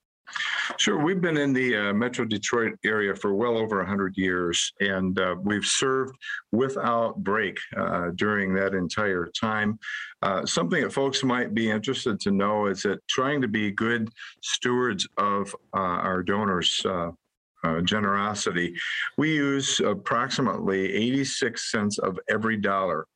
Sure, 0.76 1.02
we've 1.02 1.20
been 1.20 1.36
in 1.36 1.52
the 1.52 1.76
uh, 1.76 1.92
Metro 1.92 2.24
Detroit 2.24 2.74
area 2.84 3.14
for 3.14 3.34
well 3.34 3.56
over 3.56 3.78
100 3.78 4.16
years, 4.16 4.72
and 4.80 5.18
uh, 5.18 5.34
we've 5.42 5.64
served 5.64 6.16
without 6.52 7.16
break 7.24 7.58
uh, 7.76 8.10
during 8.14 8.54
that 8.54 8.74
entire 8.74 9.26
time. 9.26 9.78
Uh, 10.22 10.44
something 10.44 10.82
that 10.82 10.92
folks 10.92 11.24
might 11.24 11.54
be 11.54 11.70
interested 11.70 12.20
to 12.20 12.30
know 12.30 12.66
is 12.66 12.82
that 12.82 13.06
trying 13.08 13.40
to 13.40 13.48
be 13.48 13.70
good 13.70 14.10
stewards 14.42 15.08
of 15.16 15.54
uh, 15.74 15.78
our 15.78 16.22
donors' 16.22 16.80
uh, 16.84 17.10
uh, 17.64 17.80
generosity, 17.80 18.76
we 19.16 19.34
use 19.34 19.80
approximately 19.80 20.92
86 20.92 21.70
cents 21.70 21.98
of 21.98 22.18
every 22.28 22.56
dollar 22.56 23.06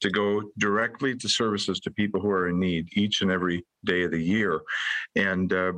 to 0.00 0.10
go 0.10 0.42
directly 0.58 1.14
to 1.16 1.28
services 1.28 1.80
to 1.80 1.90
people 1.90 2.20
who 2.20 2.30
are 2.30 2.48
in 2.48 2.58
need 2.58 2.88
each 2.96 3.22
and 3.22 3.30
every 3.30 3.64
day 3.84 4.02
of 4.02 4.10
the 4.10 4.22
year. 4.22 4.60
And 5.16 5.52
uh, 5.52 5.72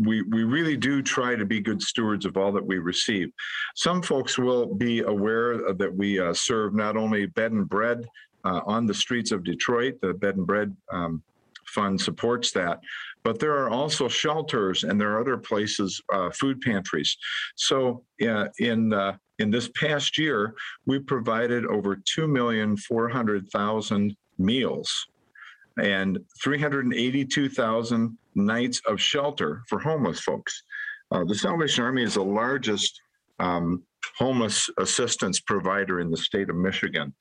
we, 0.00 0.22
we 0.22 0.44
really 0.44 0.76
do 0.76 1.02
try 1.02 1.36
to 1.36 1.44
be 1.44 1.60
good 1.60 1.82
stewards 1.82 2.26
of 2.26 2.36
all 2.36 2.52
that 2.52 2.64
we 2.64 2.78
receive. 2.78 3.30
Some 3.74 4.02
folks 4.02 4.38
will 4.38 4.74
be 4.74 5.00
aware 5.00 5.72
that 5.74 5.94
we 5.94 6.20
uh, 6.20 6.34
serve 6.34 6.74
not 6.74 6.96
only 6.96 7.26
bed 7.26 7.52
and 7.52 7.68
bread 7.68 8.06
uh, 8.44 8.60
on 8.66 8.86
the 8.86 8.94
streets 8.94 9.32
of 9.32 9.44
Detroit, 9.44 9.94
the 10.02 10.14
bed 10.14 10.36
and 10.36 10.46
bread 10.46 10.76
um, 10.92 11.22
fund 11.66 12.00
supports 12.00 12.52
that. 12.52 12.80
But 13.24 13.40
there 13.40 13.56
are 13.56 13.70
also 13.70 14.06
shelters 14.08 14.84
and 14.84 15.00
there 15.00 15.12
are 15.12 15.20
other 15.20 15.36
places, 15.36 16.00
uh, 16.12 16.30
food 16.30 16.60
pantries. 16.60 17.16
So 17.56 18.04
uh, 18.26 18.46
in 18.58 18.92
uh, 18.92 19.16
in 19.38 19.50
this 19.50 19.68
past 19.68 20.18
year, 20.18 20.54
we 20.86 20.98
provided 20.98 21.66
over 21.66 21.96
2,400,000 21.96 24.16
meals 24.38 25.06
and 25.78 26.18
382,000 26.42 28.18
nights 28.34 28.80
of 28.86 28.98
shelter 29.00 29.62
for 29.68 29.78
homeless 29.78 30.20
folks. 30.20 30.62
Uh, 31.10 31.24
the 31.24 31.34
Salvation 31.34 31.84
Army 31.84 32.02
is 32.02 32.14
the 32.14 32.24
largest 32.24 33.00
um, 33.38 33.82
homeless 34.18 34.70
assistance 34.78 35.40
provider 35.40 36.00
in 36.00 36.10
the 36.10 36.16
state 36.16 36.48
of 36.48 36.56
Michigan, 36.56 37.12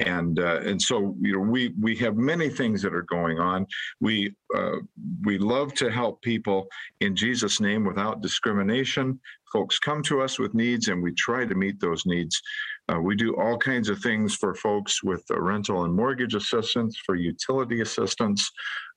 and 0.00 0.38
uh, 0.38 0.60
and 0.64 0.80
so 0.80 1.16
you 1.20 1.32
know 1.32 1.38
we 1.38 1.72
we 1.80 1.96
have 1.96 2.16
many 2.16 2.48
things 2.48 2.82
that 2.82 2.94
are 2.94 3.02
going 3.02 3.38
on. 3.38 3.66
We 4.00 4.34
uh, 4.54 4.76
we 5.22 5.38
love 5.38 5.72
to 5.74 5.90
help 5.90 6.20
people 6.22 6.66
in 7.00 7.16
Jesus' 7.16 7.60
name 7.60 7.84
without 7.84 8.20
discrimination. 8.20 9.18
Folks 9.52 9.78
come 9.78 10.02
to 10.04 10.22
us 10.22 10.38
with 10.38 10.54
needs, 10.54 10.88
and 10.88 11.02
we 11.02 11.12
try 11.12 11.44
to 11.44 11.54
meet 11.54 11.80
those 11.80 12.06
needs. 12.06 12.40
Uh, 12.88 13.00
we 13.00 13.14
do 13.14 13.36
all 13.36 13.58
kinds 13.58 13.88
of 13.88 13.98
things 14.00 14.34
for 14.34 14.54
folks 14.54 15.02
with 15.02 15.24
uh, 15.30 15.40
rental 15.40 15.84
and 15.84 15.94
mortgage 15.94 16.34
assistance, 16.34 16.98
for 17.04 17.14
utility 17.14 17.80
assistance. 17.80 18.50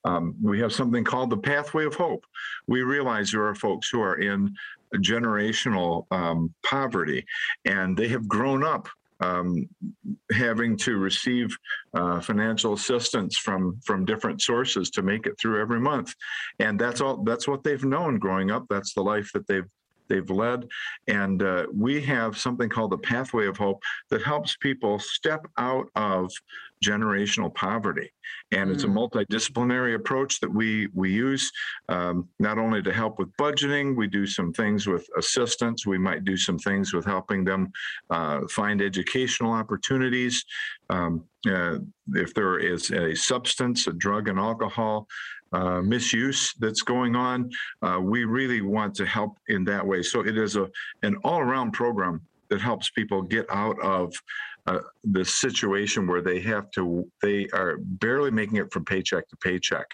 Um, 0.06 0.36
we 0.42 0.60
have 0.60 0.72
something 0.72 1.04
called 1.04 1.30
the 1.30 1.38
Pathway 1.38 1.86
of 1.86 1.96
Hope. 1.96 2.26
We 2.68 2.82
realize 2.84 3.32
there 3.32 3.46
are 3.46 3.56
folks 3.56 3.90
who 3.90 4.02
are 4.02 4.16
in 4.16 4.54
generational 4.98 6.06
um, 6.12 6.54
poverty, 6.64 7.26
and 7.66 7.98
they 7.98 8.08
have 8.08 8.28
grown 8.28 8.64
up 8.64 8.88
um, 9.20 9.68
having 10.32 10.78
to 10.78 10.98
receive 10.98 11.56
uh, 11.94 12.20
financial 12.20 12.74
assistance 12.74 13.38
from 13.38 13.80
from 13.84 14.06
different 14.06 14.42
sources 14.42 14.90
to 14.92 15.02
make 15.02 15.26
it 15.26 15.40
through 15.40 15.62
every 15.62 15.80
month, 15.80 16.14
and 16.60 16.80
that's 16.80 17.02
all. 17.02 17.24
That's 17.24 17.48
what 17.48 17.64
they've 17.64 17.84
known 17.84 18.20
growing 18.20 18.52
up. 18.52 18.66
That's 18.70 18.94
the 18.94 19.02
life 19.02 19.32
that 19.34 19.48
they've 19.48 19.70
they've 20.08 20.30
led, 20.30 20.68
and 21.08 21.42
uh, 21.44 21.66
we 21.74 22.02
have 22.02 22.38
something 22.38 22.70
called 22.70 22.92
the 22.92 22.98
Pathway 22.98 23.48
of 23.48 23.58
Hope 23.58 23.82
that 24.10 24.22
helps 24.22 24.56
people 24.58 25.00
step 25.00 25.46
out 25.58 25.88
of 25.96 26.32
generational 26.84 27.54
poverty. 27.54 28.12
And 28.52 28.70
it's 28.70 28.84
a 28.84 28.88
multidisciplinary 28.88 29.96
approach 29.96 30.40
that 30.40 30.54
we 30.54 30.88
we 30.94 31.12
use 31.12 31.52
um, 31.90 32.28
not 32.40 32.58
only 32.58 32.82
to 32.82 32.94
help 32.94 33.20
with 33.20 33.36
budgeting. 33.38 33.96
We 33.96 34.08
do 34.08 34.26
some 34.26 34.54
things 34.54 34.88
with 34.88 35.08
assistance. 35.18 35.86
We 35.86 35.98
might 35.98 36.26
do 36.26 36.38
some 36.38 36.58
things 36.60 36.94
with 36.94 37.06
helping 37.06 37.44
them 37.44 37.72
uh, 38.10 38.42
find 38.50 38.82
educational 38.82 39.52
opportunities. 39.52 40.46
Um, 40.90 41.24
uh, 41.50 41.80
if 42.14 42.34
there 42.34 42.60
is 42.60 42.92
a 42.92 43.16
substance, 43.16 43.88
a 43.88 43.94
drug, 43.94 44.28
and 44.28 44.40
alcohol 44.40 45.08
uh, 45.54 45.82
misuse 45.82 46.54
that's 46.60 46.82
going 46.82 47.16
on, 47.16 47.50
uh, 47.82 48.00
we 48.02 48.26
really 48.26 48.62
want 48.62 48.96
to 48.96 49.06
help 49.06 49.38
in 49.48 49.64
that 49.66 49.86
way. 49.86 50.02
So 50.02 50.22
it 50.22 50.38
is 50.38 50.56
a 50.56 50.70
an 51.04 51.16
all 51.24 51.40
around 51.40 51.72
program 51.72 52.22
that 52.50 52.62
helps 52.62 52.90
people 52.90 53.22
get 53.22 53.46
out 53.50 53.80
of 53.82 54.14
uh, 54.68 54.80
the 55.04 55.24
situation 55.24 56.08
where 56.08 56.22
they 56.22 56.40
have 56.40 56.72
to 56.72 57.08
they 57.22 57.48
are 57.54 57.78
barely 57.78 58.32
making 58.32 58.58
it 58.58 58.72
from 58.74 58.84
paycheck 58.84 59.28
to 59.30 59.38
paycheck. 59.38 59.86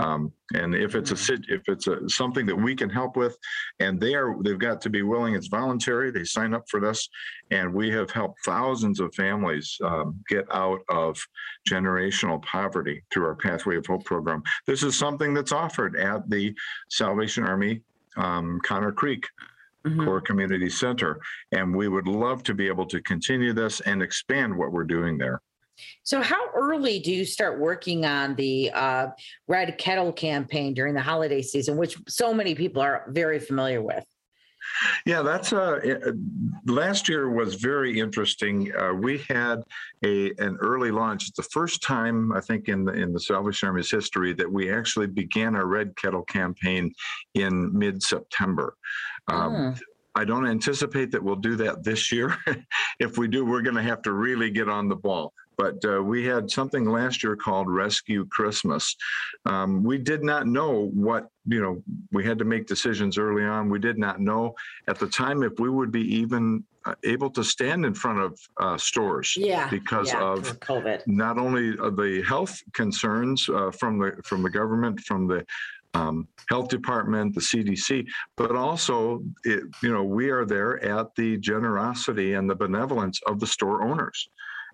Um, 0.00 0.32
and 0.54 0.74
if 0.74 0.96
it's 0.96 1.12
a 1.12 1.34
if 1.48 1.62
it's 1.68 1.86
a 1.86 2.08
something 2.08 2.44
that 2.46 2.56
we 2.56 2.74
can 2.74 2.90
help 2.90 3.16
with 3.16 3.38
and 3.78 4.00
they 4.00 4.14
are 4.14 4.34
they've 4.42 4.58
got 4.58 4.80
to 4.80 4.90
be 4.90 5.02
willing 5.02 5.34
it's 5.34 5.46
voluntary 5.46 6.10
they 6.10 6.24
sign 6.24 6.54
up 6.54 6.64
for 6.68 6.80
this 6.80 7.08
and 7.52 7.72
we 7.72 7.88
have 7.90 8.10
helped 8.10 8.44
thousands 8.44 8.98
of 8.98 9.14
families 9.14 9.78
um, 9.84 10.18
get 10.28 10.44
out 10.52 10.80
of 10.88 11.16
generational 11.68 12.42
poverty 12.42 13.04
through 13.12 13.26
our 13.26 13.36
pathway 13.36 13.76
of 13.76 13.86
hope 13.86 14.04
program. 14.04 14.42
This 14.66 14.82
is 14.82 14.98
something 14.98 15.34
that's 15.34 15.52
offered 15.52 15.96
at 15.96 16.28
the 16.28 16.52
salvation 16.90 17.44
army 17.44 17.82
um, 18.16 18.60
conner 18.64 18.90
creek 18.90 19.24
Mhm. 19.86 20.04
Corps 20.04 20.20
Community 20.20 20.68
Center. 20.68 21.20
And 21.52 21.74
we 21.74 21.88
would 21.88 22.08
love 22.08 22.42
to 22.44 22.54
be 22.54 22.66
able 22.66 22.86
to 22.86 23.00
continue 23.02 23.52
this 23.52 23.80
and 23.80 24.02
expand 24.02 24.56
what 24.56 24.72
we're 24.72 24.84
doing 24.84 25.18
there. 25.18 25.40
So, 26.04 26.22
how 26.22 26.48
early 26.54 27.00
do 27.00 27.12
you 27.12 27.24
start 27.24 27.60
working 27.60 28.06
on 28.06 28.34
the 28.34 28.70
uh, 28.72 29.08
Red 29.46 29.76
Kettle 29.76 30.12
campaign 30.12 30.72
during 30.72 30.94
the 30.94 31.02
holiday 31.02 31.42
season, 31.42 31.76
which 31.76 31.96
so 32.08 32.32
many 32.32 32.54
people 32.54 32.80
are 32.80 33.04
very 33.10 33.38
familiar 33.38 33.82
with? 33.82 34.04
Yeah, 35.06 35.22
that's 35.22 35.52
uh, 35.52 35.78
uh, 36.04 36.12
last 36.66 37.08
year 37.08 37.30
was 37.30 37.54
very 37.54 37.96
interesting. 37.98 38.72
Uh, 38.76 38.92
we 38.92 39.18
had 39.28 39.62
a 40.04 40.32
an 40.38 40.56
early 40.60 40.90
launch. 40.90 41.28
It's 41.28 41.36
the 41.36 41.44
first 41.44 41.80
time 41.80 42.32
I 42.32 42.40
think 42.40 42.68
in 42.68 42.84
the 42.84 42.92
in 42.92 43.12
the 43.12 43.20
Salvation 43.20 43.68
Army's 43.68 43.88
history 43.88 44.34
that 44.34 44.50
we 44.50 44.72
actually 44.72 45.06
began 45.06 45.54
our 45.54 45.66
Red 45.66 45.96
Kettle 45.96 46.24
campaign 46.24 46.92
in 47.34 47.76
mid 47.78 48.02
September. 48.02 48.74
Um, 49.28 49.46
Mm. 49.56 49.80
I 50.16 50.24
don't 50.24 50.46
anticipate 50.46 51.10
that 51.10 51.22
we'll 51.22 51.36
do 51.36 51.56
that 51.56 51.84
this 51.84 52.10
year. 52.10 52.36
if 52.98 53.18
we 53.18 53.28
do, 53.28 53.44
we're 53.44 53.60
going 53.60 53.76
to 53.76 53.82
have 53.82 54.00
to 54.02 54.12
really 54.12 54.50
get 54.50 54.68
on 54.68 54.88
the 54.88 54.96
ball. 54.96 55.34
But 55.58 55.82
uh, 55.84 56.02
we 56.02 56.24
had 56.24 56.50
something 56.50 56.84
last 56.84 57.22
year 57.22 57.36
called 57.36 57.70
Rescue 57.70 58.26
Christmas. 58.26 58.94
Um, 59.46 59.82
we 59.82 59.98
did 59.98 60.22
not 60.22 60.46
know 60.46 60.90
what, 60.92 61.28
you 61.46 61.62
know, 61.62 61.82
we 62.12 62.24
had 62.24 62.38
to 62.38 62.44
make 62.44 62.66
decisions 62.66 63.16
early 63.16 63.44
on. 63.44 63.70
We 63.70 63.78
did 63.78 63.98
not 63.98 64.20
know 64.20 64.54
at 64.88 64.98
the 64.98 65.06
time 65.06 65.42
if 65.42 65.58
we 65.58 65.70
would 65.70 65.90
be 65.90 66.02
even 66.16 66.62
uh, 66.84 66.94
able 67.04 67.30
to 67.30 67.42
stand 67.42 67.84
in 67.86 67.94
front 67.94 68.20
of 68.20 68.38
uh, 68.58 68.76
stores 68.76 69.34
Yeah. 69.36 69.68
because 69.70 70.12
yeah, 70.12 70.22
of 70.22 70.60
COVID. 70.60 71.06
not 71.06 71.38
only 71.38 71.72
the 71.72 72.22
health 72.26 72.62
concerns 72.72 73.48
uh, 73.48 73.70
from 73.70 73.98
the 73.98 74.12
from 74.24 74.42
the 74.42 74.50
government, 74.50 75.00
from 75.00 75.26
the 75.26 75.44
um, 75.94 76.28
health 76.50 76.68
department, 76.68 77.34
the 77.34 77.40
CDC, 77.40 78.06
but 78.36 78.54
also, 78.54 79.22
it, 79.44 79.64
you 79.82 79.92
know, 79.92 80.04
we 80.04 80.28
are 80.30 80.44
there 80.44 80.82
at 80.84 81.14
the 81.16 81.38
generosity 81.38 82.34
and 82.34 82.48
the 82.48 82.54
benevolence 82.54 83.18
of 83.26 83.40
the 83.40 83.46
store 83.46 83.82
owners. 83.82 84.28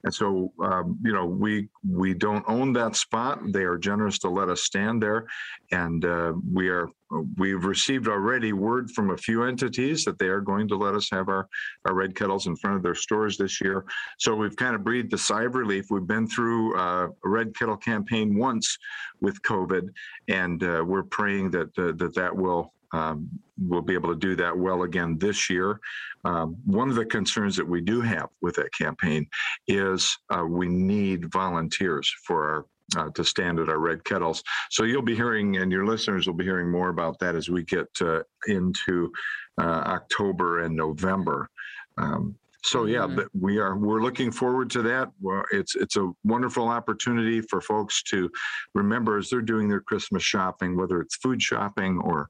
And 0.05 0.13
so, 0.13 0.53
um, 0.63 0.99
you 1.05 1.13
know, 1.13 1.27
we 1.27 1.69
we 1.89 2.13
don't 2.15 2.45
own 2.49 2.73
that 2.73 2.97
spot. 2.97 3.41
They 3.53 3.63
are 3.63 3.79
generous 3.79 4.19
to 4.21 4.29
let 4.29 4.49
us 4.49 4.63
stand 4.63 5.03
there, 5.03 5.27
and 5.71 6.05
uh, 6.05 6.33
we 6.53 6.69
are 6.69 6.89
we've 7.37 7.65
received 7.65 8.09
already 8.09 8.53
word 8.53 8.91
from 8.91 9.11
a 9.11 9.17
few 9.17 9.45
entities 9.45 10.05
that 10.05 10.19
they 10.19 10.29
are 10.29 10.41
going 10.41 10.67
to 10.69 10.77
let 10.77 10.95
us 10.95 11.09
have 11.11 11.29
our 11.29 11.49
our 11.85 11.95
red 11.95 12.17
kettles 12.17 12.47
in 12.47 12.57
front 12.57 12.77
of 12.77 12.83
their 12.83 12.95
stores 12.95 13.37
this 13.37 13.61
year. 13.61 13.85
So 14.19 14.35
we've 14.35 14.57
kind 14.57 14.75
of 14.75 14.83
breathed 14.83 15.13
a 15.13 15.19
sigh 15.19 15.45
of 15.45 15.55
relief. 15.55 15.87
We've 15.91 16.07
been 16.07 16.27
through 16.27 16.77
uh, 16.79 17.09
a 17.25 17.29
red 17.29 17.55
kettle 17.57 17.77
campaign 17.77 18.37
once 18.37 18.77
with 19.21 19.41
COVID, 19.43 19.89
and 20.29 20.63
uh, 20.65 20.83
we're 20.85 21.05
praying 21.05 21.53
that 21.53 21.79
uh, 21.79 21.93
that 21.97 22.15
that 22.17 22.37
will 22.37 22.73
um, 22.93 23.29
we'll 23.59 23.81
be 23.83 23.95
able 23.95 24.11
to 24.11 24.19
do 24.19 24.35
that 24.37 24.57
well 24.57 24.83
again 24.83 25.19
this 25.19 25.49
year. 25.49 25.81
Um, 26.25 26.57
one 26.65 26.89
of 26.89 26.97
the 26.97 27.05
concerns 27.05 27.57
that 27.57 27.67
we 27.67 27.81
do 27.81 28.01
have 28.01 28.29
with 28.41 28.57
that 28.57 28.73
campaign 28.73 29.27
is 29.67 30.17
uh, 30.31 30.45
we 30.45 30.69
need 30.69 31.31
volunteers 31.33 32.13
for 32.27 32.49
our. 32.49 32.67
Uh, 32.95 33.09
to 33.15 33.25
stand 33.25 33.59
at 33.59 33.71
our 33.71 33.79
red 33.79 34.05
kettles. 34.05 34.43
So 34.69 34.85
you'll 34.85 35.01
be 35.01 35.15
hearing, 35.15 35.57
and 35.57 35.73
your 35.73 35.87
listeners 35.87 36.27
will 36.27 36.35
be 36.35 36.45
hearing 36.45 36.71
more 36.71 36.91
about 36.91 37.19
that 37.21 37.35
as 37.35 37.49
we 37.49 37.63
get 37.63 37.87
uh, 38.03 38.21
into 38.49 39.11
uh, 39.59 39.65
October 39.65 40.65
and 40.65 40.77
November. 40.77 41.49
Um, 41.97 42.37
so 42.65 42.85
yeah, 42.85 43.07
Mhm. 43.07 43.17
but 43.17 43.29
we 43.33 43.59
are 43.59 43.79
we're 43.79 44.03
looking 44.03 44.31
forward 44.31 44.69
to 44.71 44.83
that. 44.83 45.11
It's 45.53 45.75
it's 45.75 45.97
a 45.97 46.13
wonderful 46.23 46.69
opportunity 46.69 47.41
for 47.41 47.63
folks 47.63 48.03
to 48.05 48.31
remember 48.75 49.17
as 49.17 49.31
they're 49.31 49.41
doing 49.41 49.69
their 49.69 49.81
Christmas 49.81 50.23
shopping, 50.23 50.77
whether 50.77 51.01
it's 51.01 51.17
food 51.17 51.41
shopping 51.41 51.99
or 51.99 52.29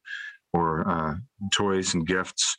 or 0.52 0.88
uh, 0.88 1.14
toys 1.52 1.94
and 1.94 2.06
gifts, 2.06 2.56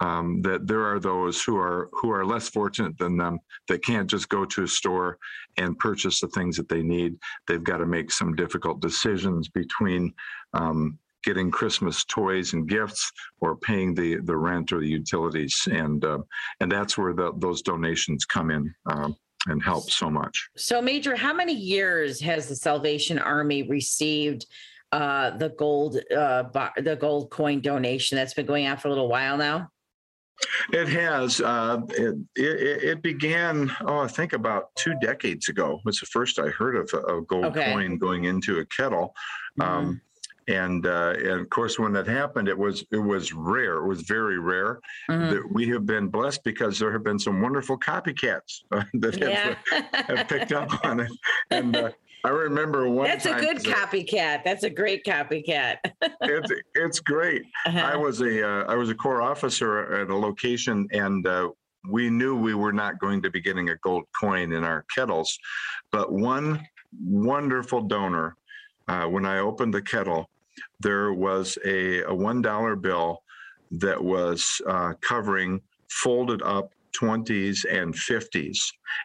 um, 0.00 0.42
that 0.42 0.66
there 0.66 0.84
are 0.84 0.98
those 0.98 1.42
who 1.42 1.56
are 1.56 1.88
who 1.92 2.10
are 2.10 2.26
less 2.26 2.48
fortunate 2.48 2.98
than 2.98 3.16
them 3.16 3.38
that 3.68 3.84
can't 3.84 4.10
just 4.10 4.28
go 4.28 4.44
to 4.44 4.64
a 4.64 4.68
store 4.68 5.18
and 5.56 5.78
purchase 5.78 6.20
the 6.20 6.28
things 6.28 6.56
that 6.56 6.68
they 6.68 6.82
need. 6.82 7.14
They've 7.46 7.62
got 7.62 7.78
to 7.78 7.86
make 7.86 8.10
some 8.10 8.34
difficult 8.34 8.80
decisions 8.80 9.48
between 9.48 10.12
um, 10.52 10.98
getting 11.22 11.50
Christmas 11.50 12.04
toys 12.04 12.52
and 12.52 12.68
gifts 12.68 13.10
or 13.40 13.56
paying 13.56 13.94
the 13.94 14.16
the 14.16 14.36
rent 14.36 14.72
or 14.72 14.80
the 14.80 14.88
utilities, 14.88 15.56
and 15.70 16.04
uh, 16.04 16.18
and 16.60 16.70
that's 16.70 16.98
where 16.98 17.14
the, 17.14 17.32
those 17.38 17.62
donations 17.62 18.24
come 18.24 18.50
in. 18.50 18.74
Um, 18.86 19.16
and 19.46 19.62
help 19.62 19.90
so 19.90 20.08
much. 20.08 20.48
So, 20.56 20.80
Major, 20.80 21.14
how 21.14 21.34
many 21.34 21.52
years 21.52 22.18
has 22.22 22.48
the 22.48 22.56
Salvation 22.56 23.18
Army 23.18 23.62
received 23.62 24.46
uh, 24.94 25.36
the 25.36 25.50
gold 25.50 25.98
uh, 26.16 26.44
bar, 26.44 26.72
the 26.76 26.96
gold 26.96 27.30
coin 27.30 27.60
donation? 27.60 28.16
That's 28.16 28.34
been 28.34 28.46
going 28.46 28.66
on 28.66 28.76
for 28.76 28.88
a 28.88 28.90
little 28.90 29.08
while 29.08 29.36
now. 29.36 29.68
It 30.72 30.88
has. 30.88 31.40
Uh, 31.40 31.80
it, 31.90 32.14
it, 32.36 32.84
it 32.84 33.02
began, 33.02 33.70
oh, 33.86 33.98
I 33.98 34.08
think 34.08 34.32
about 34.32 34.74
two 34.76 34.94
decades 35.00 35.48
ago 35.48 35.80
was 35.84 36.00
the 36.00 36.06
first 36.06 36.38
I 36.38 36.48
heard 36.48 36.76
of 36.76 36.90
a, 36.92 37.20
gold 37.22 37.44
Okay. 37.46 37.72
coin 37.72 37.98
going 37.98 38.24
into 38.24 38.58
a 38.58 38.64
kettle. 38.66 39.14
Um, 39.60 40.00
and, 40.48 40.84
uh, 40.86 41.14
and 41.16 41.40
of 41.40 41.48
course, 41.50 41.78
when 41.78 41.92
that 41.94 42.06
happened, 42.06 42.48
it 42.48 42.58
was 42.58 42.84
it 42.90 42.98
was 42.98 43.32
rare. 43.32 43.76
It 43.76 43.86
was 43.86 44.02
very 44.02 44.38
rare. 44.38 44.80
Mhm. 45.10 45.30
That 45.30 45.52
we 45.52 45.68
have 45.68 45.86
been 45.86 46.08
blessed 46.08 46.44
because 46.44 46.78
there 46.78 46.92
have 46.92 47.02
been 47.04 47.18
some 47.18 47.40
wonderful 47.40 47.78
copycats 47.78 48.52
uh, 48.72 48.84
that 48.94 49.14
have, 49.22 49.30
Yeah, 49.30 49.54
have 50.08 50.28
picked 50.28 50.52
up 50.52 50.68
on 50.84 51.00
it. 51.00 51.12
And 51.50 51.74
uh, 51.76 51.90
I 52.24 52.30
remember 52.30 52.88
one 52.88 53.06
that's 53.06 53.26
a 53.26 53.34
good 53.34 53.58
copycat. 53.58 54.44
That's 54.44 54.64
a 54.64 54.70
great 54.70 55.04
copycat. 55.04 55.76
It's 56.22 56.50
it's 56.74 57.00
great. 57.00 57.42
I 57.66 57.68
Uh-huh. 57.68 57.98
was 57.98 58.22
a 58.22 58.48
uh, 58.48 58.64
I 58.64 58.76
was 58.76 58.88
a 58.88 58.94
corps 58.94 59.20
officer 59.20 59.92
at 60.00 60.08
a 60.08 60.16
location, 60.16 60.88
and 60.92 61.26
uh, 61.26 61.50
we 61.90 62.08
knew 62.08 62.34
we 62.36 62.54
were 62.54 62.72
not 62.72 62.98
going 62.98 63.20
to 63.22 63.30
be 63.30 63.40
getting 63.42 63.68
a 63.70 63.76
gold 63.76 64.04
coin 64.18 64.52
in 64.52 64.64
our 64.64 64.84
kettles, 64.94 65.38
but 65.92 66.12
one 66.12 66.66
wonderful 66.98 67.82
donor. 67.82 68.36
Uh, 68.88 69.04
when 69.06 69.26
I 69.26 69.38
opened 69.38 69.72
the 69.74 69.82
kettle, 69.82 70.28
there 70.80 71.12
was 71.12 71.58
a, 71.64 72.02
a 72.04 72.14
one 72.14 72.40
dollar 72.40 72.74
bill 72.74 73.22
that 73.70 74.02
was 74.02 74.60
uh, 74.66 74.94
covering 75.02 75.60
folded 75.90 76.40
up 76.42 76.72
20s 77.00 77.64
and 77.70 77.94
50s, 77.94 78.58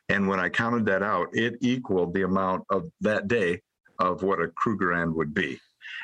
and 0.10 0.28
when 0.28 0.40
I 0.40 0.50
counted 0.50 0.86
that 0.86 1.04
out, 1.04 1.28
it 1.34 1.56
equaled 1.62 2.14
the 2.14 2.24
amount 2.24 2.64
of 2.70 2.90
that 3.02 3.28
day 3.28 3.62
of 4.00 4.24
what 4.24 4.42
a 4.42 4.48
Krugerrand 4.48 5.14
would 5.14 5.34
be 5.34 5.60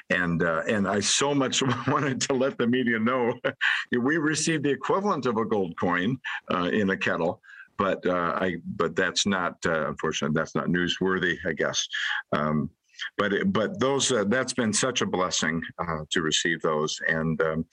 and 0.09 0.43
uh, 0.43 0.61
and 0.67 0.87
I 0.87 0.99
so 0.99 1.33
much 1.33 1.61
wanted 1.87 2.21
to 2.21 2.33
let 2.33 2.57
the 2.57 2.67
media 2.67 2.99
know 2.99 3.33
we 3.91 4.17
received 4.17 4.63
the 4.63 4.69
equivalent 4.69 5.25
of 5.25 5.37
a 5.37 5.45
gold 5.45 5.77
coin 5.79 6.17
uh, 6.53 6.69
in 6.71 6.89
a 6.91 6.97
kettle, 6.97 7.41
but 7.77 8.05
uh, 8.05 8.33
I 8.35 8.57
but 8.65 8.95
that's 8.95 9.25
not 9.25 9.57
uh, 9.65 9.87
unfortunately 9.87 10.35
that's 10.35 10.55
not 10.55 10.67
newsworthy, 10.67 11.37
I 11.45 11.53
guess. 11.53 11.87
Um, 12.33 12.69
but 13.17 13.51
but 13.51 13.79
those 13.79 14.11
uh, 14.11 14.25
that's 14.25 14.53
been 14.53 14.73
such 14.73 15.01
a 15.01 15.05
blessing 15.05 15.61
uh, 15.79 15.99
to 16.11 16.21
receive 16.21 16.61
those 16.61 16.99
and. 17.07 17.41
Um, 17.41 17.65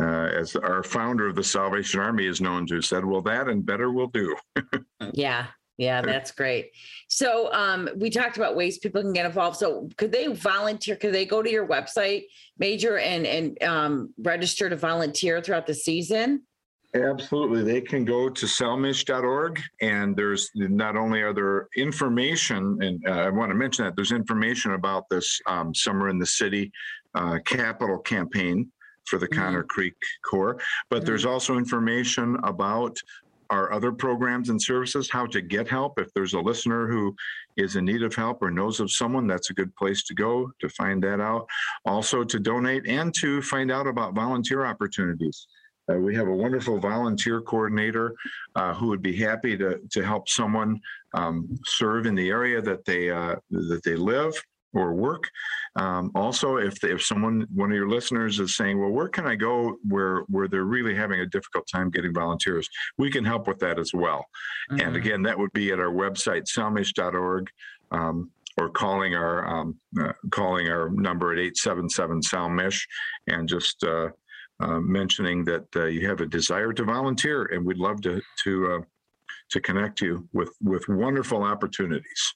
uh, 0.00 0.30
as 0.34 0.56
our 0.56 0.82
founder 0.82 1.28
of 1.28 1.36
the 1.36 1.44
Salvation 1.44 2.00
Army 2.00 2.26
is 2.26 2.40
known 2.40 2.66
to, 2.66 2.76
have 2.76 2.84
said, 2.84 3.04
"Well, 3.04 3.22
that 3.22 3.48
and 3.48 3.64
better 3.64 3.90
will 3.90 4.08
do." 4.08 4.36
Yeah. 5.12 5.46
Yeah, 5.80 6.02
that's 6.02 6.30
great. 6.30 6.72
So 7.08 7.50
um, 7.54 7.88
we 7.96 8.10
talked 8.10 8.36
about 8.36 8.54
ways 8.54 8.76
people 8.76 9.00
can 9.00 9.14
get 9.14 9.24
involved. 9.24 9.56
So 9.56 9.88
could 9.96 10.12
they 10.12 10.26
volunteer? 10.26 10.94
Could 10.94 11.14
they 11.14 11.24
go 11.24 11.42
to 11.42 11.50
your 11.50 11.66
website, 11.66 12.24
Major, 12.58 12.98
and 12.98 13.26
and 13.26 13.62
um, 13.62 14.12
register 14.18 14.68
to 14.68 14.76
volunteer 14.76 15.40
throughout 15.40 15.66
the 15.66 15.72
season? 15.72 16.42
Absolutely. 16.94 17.62
They 17.62 17.80
can 17.80 18.04
go 18.04 18.28
to 18.28 18.46
salmich.org, 18.46 19.58
and 19.80 20.14
there's 20.14 20.50
not 20.54 20.96
only 20.96 21.22
are 21.22 21.32
there 21.32 21.68
information, 21.74 22.76
and 22.82 23.02
uh, 23.08 23.12
I 23.12 23.30
want 23.30 23.50
to 23.50 23.54
mention 23.54 23.86
that 23.86 23.96
there's 23.96 24.12
information 24.12 24.72
about 24.72 25.08
this 25.08 25.40
um, 25.46 25.74
Summer 25.74 26.10
in 26.10 26.18
the 26.18 26.26
City 26.26 26.70
uh, 27.14 27.38
capital 27.46 27.98
campaign 27.98 28.70
for 29.10 29.18
the 29.18 29.28
Mhm. 29.28 29.36
Conner 29.36 29.62
Creek 29.64 29.94
Corps, 30.24 30.56
but 30.88 31.04
there's 31.04 31.26
also 31.26 31.58
information 31.58 32.36
about 32.44 32.96
our 33.50 33.72
other 33.72 33.90
programs 33.90 34.48
and 34.48 34.62
services, 34.62 35.10
how 35.10 35.26
to 35.26 35.40
get 35.40 35.66
help. 35.66 35.98
If 35.98 36.14
there's 36.14 36.34
a 36.34 36.40
listener 36.40 36.86
who 36.86 37.16
is 37.56 37.74
in 37.74 37.84
need 37.84 38.04
of 38.04 38.14
help 38.14 38.42
or 38.42 38.50
knows 38.52 38.78
of 38.78 38.92
someone, 38.92 39.26
that's 39.26 39.50
a 39.50 39.54
good 39.54 39.74
place 39.74 40.04
to 40.04 40.14
go 40.14 40.52
to 40.60 40.68
find 40.68 41.02
that 41.02 41.20
out. 41.20 41.48
Also 41.84 42.22
to 42.22 42.38
donate 42.38 42.86
and 42.86 43.12
to 43.14 43.42
find 43.42 43.72
out 43.72 43.88
about 43.88 44.14
volunteer 44.14 44.64
opportunities. 44.64 45.48
Uh, 45.90 45.96
we 45.96 46.14
have 46.14 46.28
a 46.28 46.32
wonderful 46.32 46.78
volunteer 46.78 47.40
coordinator 47.40 48.14
uh, 48.54 48.72
who 48.74 48.86
would 48.86 49.02
be 49.02 49.16
happy 49.16 49.56
to, 49.56 49.80
to 49.90 50.04
help 50.04 50.28
someone 50.28 50.80
um, 51.14 51.48
serve 51.64 52.06
in 52.06 52.14
the 52.14 52.28
area 52.28 52.62
that 52.62 52.84
they 52.84 53.10
uh, 53.10 53.34
that 53.50 53.82
they 53.82 53.96
live 53.96 54.32
or 54.72 54.94
work. 54.94 55.28
Um, 55.76 56.10
also, 56.14 56.56
if 56.56 56.80
they, 56.80 56.92
if 56.92 57.02
someone 57.02 57.46
one 57.54 57.70
of 57.70 57.76
your 57.76 57.88
listeners 57.88 58.40
is 58.40 58.56
saying, 58.56 58.78
"Well, 58.80 58.90
where 58.90 59.08
can 59.08 59.26
I 59.26 59.36
go 59.36 59.76
where 59.88 60.20
where 60.28 60.48
they're 60.48 60.64
really 60.64 60.94
having 60.94 61.20
a 61.20 61.26
difficult 61.26 61.66
time 61.72 61.90
getting 61.90 62.14
volunteers?" 62.14 62.68
We 62.98 63.10
can 63.10 63.24
help 63.24 63.48
with 63.48 63.58
that 63.60 63.78
as 63.78 63.92
well. 63.92 64.24
And 64.70 64.80
Mhm. 64.80 64.96
again, 64.96 65.22
that 65.22 65.38
would 65.38 65.52
be 65.52 65.72
at 65.72 65.80
our 65.80 65.92
website, 65.92 66.44
salmich.org, 66.48 67.50
um, 67.90 68.30
or 68.58 68.68
calling 68.70 69.14
our 69.14 69.46
um, 69.46 69.78
uh, 70.00 70.12
calling 70.30 70.68
our 70.68 70.90
number 70.90 71.32
at 71.32 71.38
877 71.38 72.20
Salmich, 72.20 72.86
and 73.26 73.48
just 73.48 73.82
uh, 73.84 74.10
uh, 74.60 74.80
mentioning 74.80 75.44
that 75.44 75.64
uh, 75.76 75.86
you 75.86 76.06
have 76.06 76.20
a 76.20 76.26
desire 76.26 76.72
to 76.72 76.84
volunteer, 76.84 77.44
and 77.46 77.64
we'd 77.64 77.78
love 77.78 78.00
to 78.02 78.20
to 78.44 78.72
uh, 78.72 78.80
to 79.50 79.60
connect 79.60 80.00
you 80.00 80.28
with 80.32 80.52
with 80.60 80.86
wonderful 80.88 81.42
opportunities. 81.42 82.34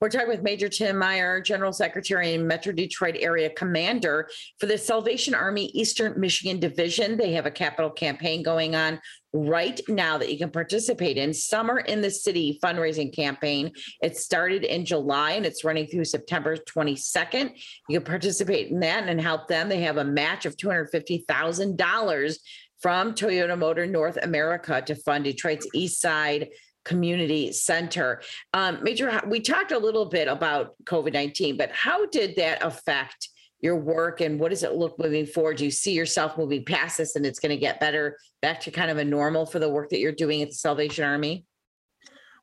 We're 0.00 0.08
talking 0.08 0.28
with 0.28 0.42
Major 0.42 0.68
Tim 0.68 0.96
Meyer, 0.96 1.40
General 1.42 1.72
Secretary 1.72 2.34
and 2.34 2.48
Metro 2.48 2.72
Detroit 2.72 3.16
Area 3.20 3.50
Commander 3.50 4.28
for 4.58 4.66
the 4.66 4.78
Salvation 4.78 5.34
Army 5.34 5.66
Eastern 5.74 6.18
Michigan 6.18 6.58
Division. 6.58 7.18
They 7.18 7.32
have 7.32 7.44
a 7.44 7.50
capital 7.50 7.90
campaign 7.90 8.42
going 8.42 8.74
on 8.74 8.98
right 9.32 9.80
now 9.88 10.16
that 10.18 10.32
you 10.32 10.38
can 10.38 10.50
participate 10.50 11.18
in. 11.18 11.34
Summer 11.34 11.80
in 11.80 12.00
the 12.00 12.10
City 12.10 12.58
fundraising 12.62 13.14
campaign. 13.14 13.72
It 14.02 14.16
started 14.16 14.64
in 14.64 14.84
July 14.84 15.32
and 15.32 15.44
it's 15.44 15.64
running 15.64 15.86
through 15.86 16.06
September 16.06 16.56
22nd. 16.56 17.52
You 17.88 18.00
can 18.00 18.06
participate 18.06 18.70
in 18.70 18.80
that 18.80 19.08
and 19.08 19.20
help 19.20 19.48
them. 19.48 19.68
They 19.68 19.82
have 19.82 19.98
a 19.98 20.04
match 20.04 20.46
of 20.46 20.56
$250,000 20.56 22.38
from 22.80 23.14
Toyota 23.14 23.58
Motor 23.58 23.86
North 23.86 24.16
America 24.22 24.82
to 24.82 24.94
fund 24.94 25.24
Detroit's 25.24 25.68
East 25.74 26.00
Side 26.00 26.48
Community 26.84 27.52
Center. 27.52 28.22
Um, 28.54 28.82
Major, 28.82 29.20
we 29.26 29.40
talked 29.40 29.72
a 29.72 29.78
little 29.78 30.06
bit 30.06 30.28
about 30.28 30.74
COVID 30.84 31.12
19, 31.12 31.56
but 31.56 31.70
how 31.72 32.06
did 32.06 32.36
that 32.36 32.62
affect 32.62 33.28
your 33.60 33.76
work 33.76 34.20
and 34.20 34.40
what 34.40 34.50
does 34.50 34.62
it 34.62 34.74
look 34.74 34.98
moving 34.98 35.26
forward? 35.26 35.58
Do 35.58 35.64
you 35.64 35.70
see 35.70 35.92
yourself 35.92 36.38
moving 36.38 36.64
past 36.64 36.98
this 36.98 37.16
and 37.16 37.26
it's 37.26 37.38
going 37.38 37.50
to 37.50 37.58
get 37.60 37.80
better 37.80 38.16
back 38.40 38.60
to 38.60 38.70
kind 38.70 38.90
of 38.90 38.98
a 38.98 39.04
normal 39.04 39.44
for 39.44 39.58
the 39.58 39.68
work 39.68 39.90
that 39.90 39.98
you're 39.98 40.12
doing 40.12 40.42
at 40.42 40.48
the 40.48 40.54
Salvation 40.54 41.04
Army? 41.04 41.44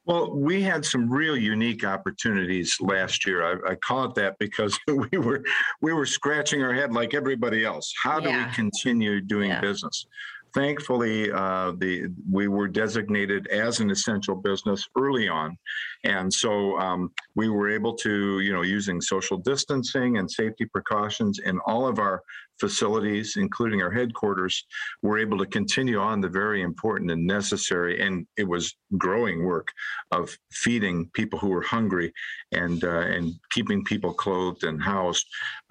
Well, 0.05 0.33
we 0.33 0.61
had 0.61 0.85
some 0.85 1.09
real 1.09 1.35
unique 1.35 1.83
opportunities 1.83 2.77
last 2.79 3.27
year. 3.27 3.43
I, 3.43 3.71
I, 3.71 3.75
call 3.75 4.05
it 4.05 4.15
that 4.15 4.37
because 4.39 4.79
we 4.87 5.17
were 5.17 5.43
we 5.81 5.91
were 5.91 6.05
scratching 6.05 6.63
our 6.63 6.73
head 6.73 6.93
like 6.93 7.13
everybody 7.13 7.65
else. 7.65 7.93
How 8.01 8.21
do 8.21 8.29
yeah. 8.29 8.47
we 8.47 8.53
continue 8.53 9.19
doing 9.19 9.49
yeah. 9.49 9.59
business? 9.59 10.07
Thankfully, 10.53 11.31
uh, 11.31 11.73
the 11.77 12.09
we 12.31 12.47
were 12.47 12.67
designated 12.67 13.47
as 13.47 13.79
an 13.79 13.91
essential 13.91 14.35
business 14.35 14.87
early 14.97 15.27
on, 15.27 15.57
and 16.03 16.33
so 16.33 16.77
um, 16.79 17.11
we 17.35 17.49
were 17.49 17.69
able 17.69 17.93
to, 17.95 18.39
you 18.39 18.53
know, 18.53 18.61
using 18.61 19.01
social 19.01 19.37
distancing 19.37 20.17
and 20.17 20.29
safety 20.29 20.65
precautions 20.65 21.39
in 21.39 21.59
all 21.65 21.87
of 21.87 21.99
our 21.99 22.21
facilities, 22.59 23.35
including 23.37 23.81
our 23.81 23.91
headquarters, 23.91 24.65
were 25.01 25.19
able 25.19 25.37
to 25.37 25.45
continue 25.45 25.99
on 25.99 26.21
the 26.21 26.29
very 26.29 26.61
important 26.61 27.11
and 27.11 27.25
necessary, 27.25 28.01
and 28.01 28.25
it 28.37 28.47
was 28.47 28.75
growing 28.97 29.43
work 29.43 29.71
of 30.11 30.35
feeding 30.51 31.09
people 31.13 31.37
who 31.39 31.49
were 31.49 31.61
hungry 31.61 32.11
and 32.51 32.83
uh, 32.83 33.01
and 33.01 33.33
keeping 33.51 33.83
people 33.83 34.13
clothed 34.13 34.63
and 34.63 34.81
housed. 34.81 35.25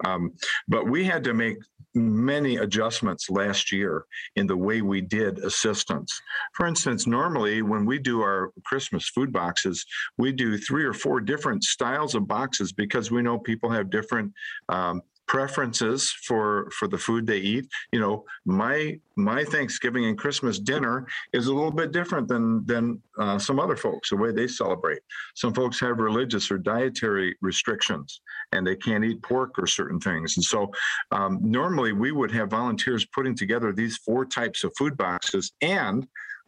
Um, 0.05 0.33
but 0.67 0.87
we 0.87 1.03
had 1.03 1.23
to 1.25 1.33
make 1.33 1.57
many 1.97 2.57
adjustments 2.57 3.29
last 3.29 3.71
year 3.71 4.05
in 4.35 4.47
the 4.47 4.57
way 4.67 4.81
we 4.81 5.01
did 5.01 5.39
assistance. 5.39 6.11
For 6.53 6.65
instance, 6.67 7.07
normally 7.07 7.61
when 7.61 7.85
we 7.85 7.97
do 7.99 8.21
our 8.21 8.51
Christmas 8.65 9.07
food 9.15 9.31
boxes, 9.31 9.85
we 10.17 10.29
do 10.31 10.57
three 10.57 10.85
or 10.85 10.93
four 10.93 11.21
different 11.21 11.63
styles 11.63 12.13
of 12.15 12.27
boxes 12.27 12.73
because 12.73 13.09
we 13.09 13.21
know 13.21 13.37
people 13.39 13.69
have 13.69 13.89
different 13.89 14.33
um, 14.67 15.01
preferences 15.27 16.09
for 16.23 16.69
for 16.71 16.87
the 16.87 16.97
food 16.97 17.27
they 17.27 17.37
eat. 17.37 17.67
You 17.91 17.99
know 17.99 18.25
my 18.45 18.99
my 19.15 19.43
thanksgiving 19.43 20.05
and 20.05 20.17
christmas 20.17 20.59
dinner 20.59 21.07
is 21.33 21.47
a 21.47 21.53
little 21.53 21.71
bit 21.71 21.91
different 21.91 22.27
than 22.27 22.65
than 22.65 23.01
uh, 23.17 23.37
some 23.37 23.59
other 23.59 23.75
folks 23.75 24.09
the 24.09 24.15
way 24.15 24.31
they 24.31 24.47
celebrate. 24.47 24.99
Some 25.35 25.53
folks 25.53 25.79
have 25.79 25.99
religious 25.99 26.49
or 26.51 26.57
dietary 26.57 27.35
restrictions 27.41 28.21
and 28.51 28.65
they 28.65 28.75
can't 28.75 29.03
eat 29.03 29.21
pork 29.21 29.57
or 29.59 29.67
certain 29.67 29.99
things. 29.99 30.37
And 30.37 30.43
so 30.43 30.71
um, 31.11 31.39
normally 31.41 31.93
we 31.93 32.11
would 32.11 32.31
have 32.31 32.49
volunteers 32.49 33.05
putting 33.05 33.35
together 33.35 33.73
these 33.73 33.97
four 33.97 34.25
types 34.25 34.63
of 34.63 34.73
food 34.77 34.95
boxes 34.97 35.51
and 35.61 36.07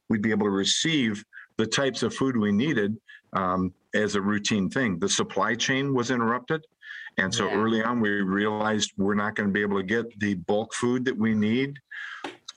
we'd 0.10 0.22
be 0.22 0.32
able 0.32 0.48
to 0.48 0.52
receive 0.52 1.24
the 1.58 1.68
types 1.68 2.04
of 2.04 2.14
food 2.14 2.38
we 2.38 2.52
needed 2.52 2.96
um, 3.34 3.74
as 3.94 4.16
a 4.16 4.22
routine 4.22 4.70
thing. 4.70 5.00
The 5.00 5.10
supply 5.10 5.56
chain 5.56 5.94
was 5.94 6.12
interrupted 6.12 6.66
and 7.18 7.34
so 7.34 7.48
yeah. 7.48 7.56
early 7.56 7.84
on, 7.84 8.00
we 8.00 8.10
realized 8.22 8.94
we're 8.98 9.16
not 9.16 9.36
going 9.36 9.50
to 9.50 9.54
be 9.54 9.62
able 9.62 9.78
to 9.78 9.84
get 9.84 10.20
the 10.20 10.36
bulk 10.36 10.74
food 10.74 11.06
that 11.06 11.18
we 11.18 11.34
need. 11.34 11.78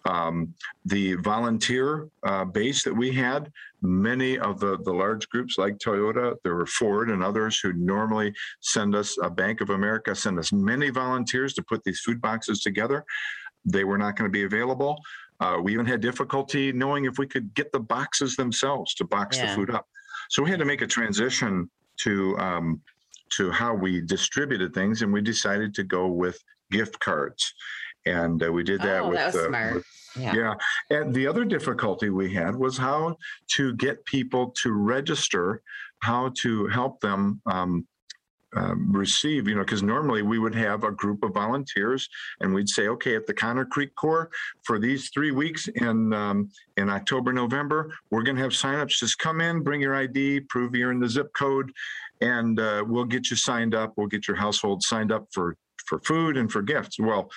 Um, 0.05 0.53
the 0.85 1.15
volunteer 1.17 2.09
uh, 2.25 2.45
base 2.45 2.83
that 2.83 2.95
we 2.95 3.12
had, 3.12 3.53
many 3.83 4.37
of 4.38 4.59
the, 4.59 4.79
the 4.83 4.93
large 4.93 5.29
groups 5.29 5.59
like 5.59 5.79
Toyota, 5.79 6.35
there 6.43 6.57
were 6.57 6.67
Ford 6.67 7.11
and 7.11 7.23
others 7.23 7.61
who 7.61 7.73
normally 7.75 8.35
send 8.61 8.97
us, 8.97 9.17
a 9.23 9.31
Bank 9.31 9.61
of 9.61 9.71
America 9.71 10.15
send 10.15 10.41
us 10.41 10.53
many 10.53 10.91
volunteers 10.91 11.55
to 11.55 11.62
put 11.62 11.85
these 11.85 12.01
food 12.01 12.21
boxes 12.21 12.62
together. 12.62 13.05
They 13.65 13.85
were 13.85 13.99
not 13.99 14.17
going 14.17 14.29
to 14.29 14.33
be 14.33 14.43
available. 14.43 15.01
Uh, 15.38 15.59
we 15.62 15.73
even 15.73 15.87
had 15.87 16.01
difficulty 16.01 16.73
knowing 16.73 17.05
if 17.05 17.19
we 17.19 17.27
could 17.27 17.55
get 17.55 17.71
the 17.71 17.81
boxes 17.81 18.35
themselves 18.35 18.95
to 18.95 19.05
box 19.05 19.37
yeah. 19.37 19.47
the 19.47 19.55
food 19.55 19.71
up. 19.71 19.87
So 20.31 20.43
we 20.43 20.51
had 20.51 20.59
to 20.59 20.65
make 20.65 20.83
a 20.83 20.87
transition 20.87 21.71
to 21.99 22.37
um, 22.38 22.81
to 23.37 23.51
how 23.51 23.75
we 23.75 24.01
distributed 24.01 24.75
things, 24.75 25.03
and 25.03 25.12
we 25.12 25.21
decided 25.21 25.75
to 25.75 25.85
go 25.85 26.07
with 26.07 26.42
gift 26.71 26.99
cards. 27.01 27.55
And 28.05 28.42
uh, 28.42 28.53
we 28.53 28.64
did 28.64 28.81
that 28.81 29.03
oh, 29.03 29.11
with, 29.11 29.18
that 29.18 29.35
uh, 29.37 29.75
with 29.75 29.85
yeah. 30.16 30.35
yeah. 30.35 30.55
And 30.90 31.14
the 31.14 31.27
other 31.27 31.45
difficulty 31.45 32.11
we 32.11 32.33
had 32.33 32.57
was 32.57 32.77
how 32.77 33.16
to 33.53 33.75
get 33.75 34.05
people 34.05 34.53
to 34.62 34.73
register, 34.73 35.62
how 36.01 36.33
to 36.40 36.66
help 36.66 37.01
them 37.01 37.40
um, 37.47 37.87
um, 38.55 38.92
receive, 38.92 39.49
you 39.49 39.55
know, 39.55 39.62
because 39.62 39.83
normally 39.83 40.23
we 40.23 40.38
would 40.38 40.55
have 40.55 40.85
a 40.85 40.90
group 40.90 41.23
of 41.23 41.33
volunteers 41.33 42.09
and 42.40 42.53
we'd 42.53 42.68
say, 42.68 42.88
okay, 42.88 43.16
at 43.16 43.27
the 43.27 43.33
Conner 43.33 43.64
Creek 43.64 43.95
Corps 43.95 44.31
for 44.62 44.79
these 44.79 45.09
three 45.11 45.31
weeks 45.31 45.68
in 45.68 46.12
um, 46.12 46.51
in 46.77 46.90
October, 46.90 47.33
November, 47.33 47.92
we're 48.11 48.23
going 48.23 48.37
to 48.37 48.42
have 48.42 48.53
signups. 48.53 48.99
Just 48.99 49.18
come 49.18 49.40
in, 49.40 49.62
bring 49.62 49.81
your 49.81 49.95
ID, 49.95 50.40
prove 50.40 50.75
you're 50.75 50.92
in 50.92 51.01
the 51.01 51.09
zip 51.09 51.33
code, 51.35 51.73
and 52.23 52.61
uh, 52.61 52.85
we'll 52.87 53.05
get 53.05 53.31
you 53.31 53.37
signed 53.37 53.75
up. 53.75 53.93
We'll 53.97 54.07
get 54.07 54.29
your 54.29 54.37
household 54.37 54.83
signed 54.83 55.13
up 55.13 55.27
for 55.33 55.57
for 55.87 55.99
food 56.01 56.37
and 56.37 56.51
for 56.51 56.63
gifts. 56.63 56.99
Well, 56.99 57.29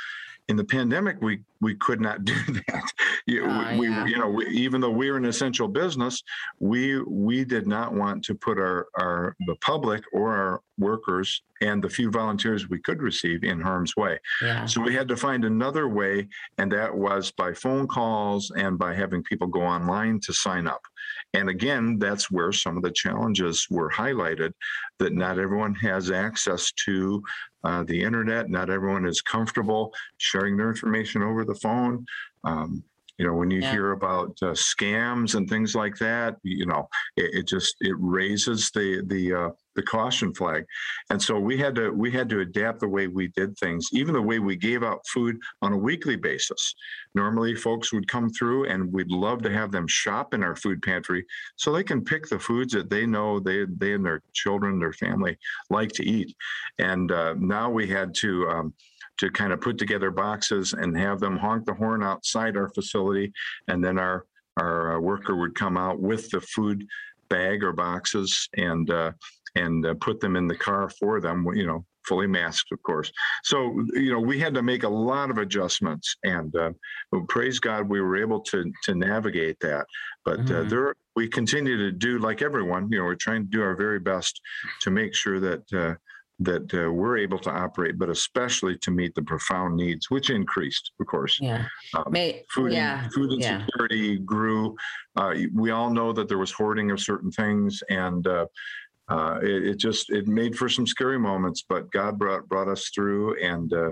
in 0.47 0.55
the 0.55 0.63
pandemic, 0.63 1.21
we 1.21 1.41
we 1.65 1.73
could 1.73 1.99
not 1.99 2.23
do 2.31 2.35
that. 2.67 2.83
you, 3.25 3.43
uh, 3.43 3.75
we, 3.75 3.89
yeah. 3.89 4.05
you 4.05 4.19
know, 4.19 4.29
we, 4.29 4.45
even 4.49 4.79
though 4.79 4.91
we're 4.91 5.17
an 5.17 5.25
essential 5.25 5.67
business, 5.67 6.21
we 6.59 7.01
we 7.01 7.43
did 7.43 7.67
not 7.67 7.91
want 7.93 8.23
to 8.25 8.35
put 8.35 8.59
our 8.59 8.87
our 8.99 9.35
the 9.47 9.55
public 9.61 10.03
or 10.13 10.35
our 10.35 10.61
workers 10.77 11.41
and 11.61 11.83
the 11.83 11.89
few 11.89 12.11
volunteers 12.11 12.69
we 12.69 12.79
could 12.79 13.01
receive 13.01 13.43
in 13.43 13.59
harm's 13.59 13.95
way. 13.95 14.19
Yeah. 14.41 14.65
So 14.65 14.81
we 14.81 14.93
had 14.93 15.07
to 15.07 15.17
find 15.17 15.43
another 15.43 15.87
way, 15.87 16.27
and 16.59 16.71
that 16.71 16.93
was 16.93 17.31
by 17.31 17.53
phone 17.53 17.87
calls 17.87 18.51
and 18.55 18.77
by 18.77 18.93
having 18.93 19.23
people 19.23 19.47
go 19.47 19.61
online 19.61 20.19
to 20.25 20.33
sign 20.33 20.67
up. 20.67 20.81
And 21.33 21.49
again, 21.49 21.97
that's 21.97 22.29
where 22.29 22.51
some 22.51 22.77
of 22.77 22.83
the 22.83 22.91
challenges 22.91 23.67
were 23.69 23.89
highlighted 23.89 24.51
that 24.99 25.13
not 25.13 25.39
everyone 25.39 25.75
has 25.75 26.11
access 26.11 26.71
to 26.85 27.21
uh, 27.65 27.83
the 27.83 28.01
internet. 28.01 28.49
Not 28.49 28.69
everyone 28.69 29.05
is 29.05 29.21
comfortable 29.21 29.91
sharing 30.17 30.55
their 30.55 30.69
information 30.69 31.23
over 31.23 31.43
the 31.43 31.54
phone. 31.55 32.05
Um, 32.43 32.83
you 33.17 33.25
know, 33.25 33.33
when 33.33 33.49
you 33.49 33.61
yeah. 33.61 33.71
hear 33.71 33.91
about 33.91 34.37
uh, 34.41 34.47
scams 34.47 35.35
and 35.35 35.47
things 35.47 35.73
like 35.73 35.97
that, 35.97 36.35
you 36.43 36.65
know, 36.65 36.89
it, 37.15 37.33
it 37.33 37.47
just 37.47 37.75
it 37.79 37.95
raises 37.97 38.71
the 38.71 39.03
the 39.05 39.33
uh, 39.33 39.49
the 39.75 39.83
caution 39.83 40.33
flag. 40.33 40.65
And 41.09 41.21
so 41.21 41.39
we 41.39 41.57
had 41.57 41.75
to 41.75 41.91
we 41.91 42.11
had 42.11 42.27
to 42.29 42.41
adapt 42.41 42.81
the 42.81 42.89
way 42.89 43.07
we 43.07 43.29
did 43.29 43.57
things, 43.57 43.87
even 43.93 44.13
the 44.13 44.21
way 44.21 44.39
we 44.39 44.57
gave 44.57 44.83
out 44.83 45.05
food 45.07 45.37
on 45.61 45.71
a 45.71 45.77
weekly 45.77 46.17
basis. 46.17 46.75
Normally, 47.13 47.55
folks 47.55 47.93
would 47.93 48.07
come 48.07 48.29
through, 48.31 48.65
and 48.65 48.91
we'd 48.91 49.11
love 49.11 49.41
to 49.43 49.51
have 49.51 49.71
them 49.71 49.87
shop 49.87 50.33
in 50.33 50.43
our 50.43 50.55
food 50.57 50.81
pantry 50.81 51.25
so 51.55 51.71
they 51.71 51.83
can 51.83 52.03
pick 52.03 52.27
the 52.27 52.39
foods 52.39 52.73
that 52.73 52.89
they 52.89 53.05
know 53.05 53.39
they 53.39 53.65
they 53.77 53.93
and 53.93 54.05
their 54.05 54.23
children, 54.33 54.77
their 54.77 54.93
family 54.93 55.37
like 55.69 55.93
to 55.93 56.05
eat. 56.05 56.35
And 56.79 57.11
uh, 57.13 57.35
now 57.37 57.69
we 57.69 57.87
had 57.87 58.13
to. 58.15 58.49
Um, 58.49 58.73
to 59.17 59.29
kind 59.29 59.53
of 59.53 59.61
put 59.61 59.77
together 59.77 60.11
boxes 60.11 60.73
and 60.73 60.97
have 60.97 61.19
them 61.19 61.37
honk 61.37 61.65
the 61.65 61.73
horn 61.73 62.03
outside 62.03 62.57
our 62.57 62.69
facility. 62.69 63.31
And 63.67 63.83
then 63.83 63.97
our, 63.97 64.25
our 64.57 64.97
uh, 64.97 64.99
worker 64.99 65.35
would 65.35 65.55
come 65.55 65.77
out 65.77 65.99
with 65.99 66.29
the 66.29 66.41
food 66.41 66.85
bag 67.29 67.63
or 67.63 67.73
boxes 67.73 68.47
and, 68.55 68.89
uh, 68.89 69.11
and 69.55 69.85
uh, 69.85 69.93
put 69.95 70.19
them 70.19 70.35
in 70.35 70.47
the 70.47 70.55
car 70.55 70.89
for 70.89 71.19
them, 71.21 71.45
you 71.53 71.65
know, 71.65 71.85
fully 72.07 72.27
masked, 72.27 72.71
of 72.71 72.81
course. 72.83 73.11
So, 73.43 73.83
you 73.93 74.11
know, 74.11 74.19
we 74.19 74.39
had 74.39 74.53
to 74.53 74.61
make 74.61 74.83
a 74.83 74.89
lot 74.89 75.29
of 75.29 75.37
adjustments 75.37 76.15
and 76.23 76.55
uh, 76.55 76.71
praise 77.27 77.59
God, 77.59 77.89
we 77.89 78.01
were 78.01 78.17
able 78.17 78.41
to, 78.41 78.71
to 78.83 78.95
navigate 78.95 79.59
that. 79.61 79.85
But 80.23 80.39
uh, 80.39 80.43
mm-hmm. 80.43 80.69
there, 80.69 80.95
we 81.15 81.27
continue 81.27 81.77
to 81.77 81.91
do 81.91 82.19
like 82.19 82.41
everyone, 82.41 82.89
you 82.91 82.99
know, 82.99 83.05
we're 83.05 83.15
trying 83.15 83.43
to 83.43 83.49
do 83.49 83.63
our 83.63 83.75
very 83.75 83.99
best 83.99 84.39
to 84.81 84.91
make 84.91 85.15
sure 85.15 85.39
that 85.39 85.73
uh, 85.73 85.95
that 86.39 86.73
uh, 86.73 86.91
we're 86.91 87.17
able 87.17 87.39
to 87.39 87.49
operate, 87.49 87.97
but 87.97 88.09
especially 88.09 88.77
to 88.79 88.91
meet 88.91 89.15
the 89.15 89.21
profound 89.21 89.75
needs, 89.75 90.09
which 90.09 90.29
increased, 90.29 90.91
of 90.99 91.07
course. 91.07 91.39
Yeah. 91.41 91.65
Um, 91.93 92.03
May, 92.09 92.43
food, 92.53 92.73
yeah. 92.73 93.07
food 93.09 93.31
insecurity 93.31 93.97
yeah. 93.97 94.15
grew. 94.25 94.75
Uh, 95.15 95.35
we 95.53 95.71
all 95.71 95.89
know 95.89 96.11
that 96.11 96.27
there 96.27 96.37
was 96.37 96.51
hoarding 96.51 96.91
of 96.91 96.99
certain 96.99 97.31
things, 97.31 97.81
and 97.89 98.27
uh, 98.27 98.47
uh, 99.07 99.39
it, 99.41 99.67
it, 99.67 99.77
just 99.77 100.09
it 100.09 100.27
made 100.27 100.57
for 100.57 100.67
some 100.67 100.85
scary 100.85 101.19
moments. 101.19 101.63
But 101.67 101.89
God 101.91 102.19
brought 102.19 102.49
brought 102.49 102.67
us 102.67 102.89
through, 102.93 103.41
and 103.41 103.71
uh, 103.71 103.91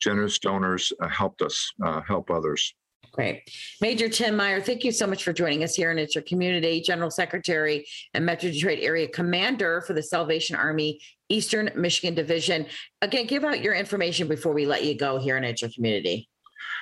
generous 0.00 0.38
donors 0.38 0.92
uh, 1.00 1.08
helped 1.08 1.40
us 1.40 1.72
help 2.06 2.30
others. 2.30 2.74
Great. 3.12 3.50
Major 3.80 4.08
Tim 4.08 4.36
Meyer, 4.36 4.60
thank 4.60 4.84
you 4.84 4.92
so 4.92 5.06
much 5.06 5.24
for 5.24 5.32
joining 5.32 5.64
us 5.64 5.74
here. 5.74 5.90
And 5.90 5.98
it's 5.98 6.14
your 6.14 6.22
community 6.22 6.80
general 6.80 7.10
secretary 7.10 7.86
and 8.14 8.24
Metro 8.24 8.50
Detroit 8.50 8.78
area 8.80 9.08
commander 9.08 9.82
for 9.82 9.92
the 9.92 10.02
Salvation 10.02 10.56
Army 10.56 11.00
Eastern 11.28 11.70
Michigan 11.76 12.14
Division. 12.14 12.66
Again, 13.02 13.26
give 13.26 13.44
out 13.44 13.62
your 13.62 13.74
information 13.74 14.28
before 14.28 14.52
we 14.52 14.66
let 14.66 14.84
you 14.84 14.96
go 14.96 15.18
here 15.18 15.36
in 15.36 15.44
it's 15.44 15.62
your 15.62 15.70
community. 15.70 16.28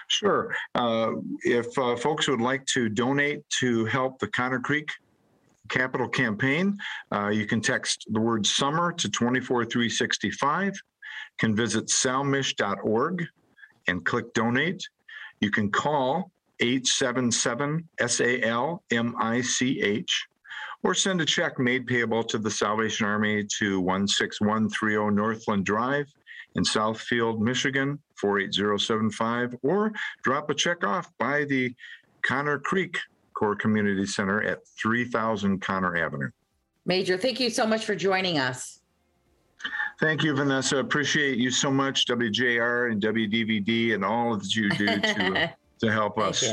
Sure. 0.09 0.55
Uh, 0.75 1.13
if 1.43 1.77
uh, 1.79 1.97
folks 1.97 2.29
would 2.29 2.41
like 2.41 2.65
to 2.67 2.89
donate 2.89 3.49
to 3.61 3.85
help 3.87 4.19
the 4.19 4.29
Conner 4.29 4.61
Creek 4.61 4.89
Capital 5.69 6.09
Campaign, 6.09 6.79
uh, 7.13 7.29
you 7.29 7.47
can 7.47 7.61
text 7.61 8.07
the 8.11 8.21
word 8.21 8.47
summer 8.47 8.93
to 8.93 9.09
24365, 9.09 10.79
can 11.39 11.57
visit 11.57 11.87
salmich.org 11.87 13.27
and 13.89 14.05
click 14.05 14.33
donate. 14.33 14.87
You 15.41 15.51
can 15.51 15.71
call 15.71 16.31
877 16.61 17.89
SAL 18.07 18.83
MICH 18.91 20.27
or 20.83 20.95
send 20.95 21.21
a 21.21 21.25
check 21.25 21.59
made 21.59 21.87
payable 21.87 22.23
to 22.25 22.39
the 22.39 22.51
Salvation 22.51 23.07
Army 23.07 23.45
to 23.59 23.81
16130 23.81 25.15
Northland 25.15 25.65
Drive 25.65 26.07
in 26.55 26.65
Southfield, 26.65 27.41
Michigan 27.41 27.99
48075, 28.17 29.57
or 29.63 29.93
drop 30.23 30.49
a 30.51 30.55
check 30.55 30.85
off 30.85 31.11
by 31.19 31.45
the 31.45 31.75
Conner 32.23 32.59
Creek 32.59 32.99
Corps 33.35 33.57
Community 33.57 34.07
Center 34.07 34.43
at 34.43 34.67
3000 34.81 35.61
Conner 35.61 35.97
Avenue. 35.97 36.31
Major, 36.87 37.19
thank 37.19 37.41
you 37.41 37.51
so 37.51 37.67
much 37.67 37.85
for 37.85 37.95
joining 37.95 38.39
us. 38.39 38.76
Thank 39.99 40.23
you, 40.23 40.35
Vanessa. 40.35 40.77
Appreciate 40.77 41.39
you 41.39 41.51
so 41.51 41.71
much, 41.71 42.07
WJR 42.07 42.93
and 42.93 43.03
WDVD, 43.03 43.95
and 43.95 44.05
all 44.05 44.37
that 44.37 44.55
you 44.55 44.69
do 44.71 44.87
to, 44.87 45.45
uh, 45.45 45.49
to 45.81 45.93
help 45.93 46.19
us. 46.19 46.45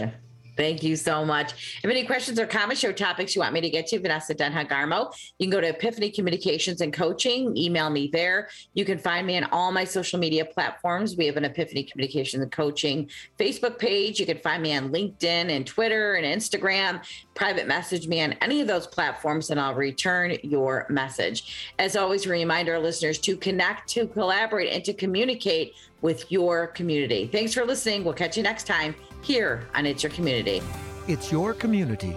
Thank 0.55 0.83
you 0.83 0.95
so 0.95 1.25
much. 1.25 1.79
If 1.83 1.89
any 1.89 2.05
questions 2.05 2.39
or 2.39 2.45
comments, 2.45 2.81
show 2.81 2.91
topics 2.91 3.35
you 3.35 3.41
want 3.41 3.53
me 3.53 3.61
to 3.61 3.69
get 3.69 3.87
to, 3.87 3.99
Vanessa 3.99 4.35
Denha 4.35 4.69
Garmo, 4.69 5.13
you 5.39 5.47
can 5.47 5.51
go 5.51 5.61
to 5.61 5.69
Epiphany 5.69 6.11
Communications 6.11 6.81
and 6.81 6.93
Coaching, 6.93 7.55
email 7.57 7.89
me 7.89 8.09
there. 8.11 8.49
You 8.73 8.85
can 8.85 8.97
find 8.97 9.25
me 9.25 9.37
on 9.37 9.45
all 9.45 9.71
my 9.71 9.83
social 9.83 10.19
media 10.19 10.45
platforms. 10.45 11.17
We 11.17 11.25
have 11.25 11.37
an 11.37 11.45
Epiphany 11.45 11.83
Communications 11.83 12.43
and 12.43 12.51
Coaching 12.51 13.09
Facebook 13.39 13.79
page. 13.79 14.19
You 14.19 14.25
can 14.25 14.37
find 14.39 14.61
me 14.61 14.75
on 14.75 14.91
LinkedIn 14.91 15.23
and 15.23 15.65
Twitter 15.65 16.15
and 16.15 16.25
Instagram. 16.25 17.03
Private 17.33 17.67
message 17.67 18.07
me 18.07 18.21
on 18.21 18.33
any 18.33 18.61
of 18.61 18.67
those 18.67 18.85
platforms 18.85 19.49
and 19.49 19.59
I'll 19.59 19.73
return 19.73 20.37
your 20.43 20.85
message. 20.89 21.73
As 21.79 21.95
always, 21.95 22.27
remind 22.27 22.69
our 22.69 22.79
listeners 22.79 23.17
to 23.19 23.35
connect, 23.37 23.89
to 23.89 24.07
collaborate, 24.07 24.71
and 24.71 24.83
to 24.85 24.93
communicate 24.93 25.73
with 26.01 26.31
your 26.31 26.67
community. 26.67 27.27
Thanks 27.27 27.53
for 27.53 27.65
listening. 27.65 28.03
We'll 28.03 28.13
catch 28.13 28.37
you 28.37 28.43
next 28.43 28.67
time 28.67 28.93
here 29.23 29.67
on 29.73 29.85
It's 29.85 30.03
Your 30.03 30.11
Community. 30.11 30.61
It's 31.07 31.31
Your 31.31 31.53
Community, 31.53 32.15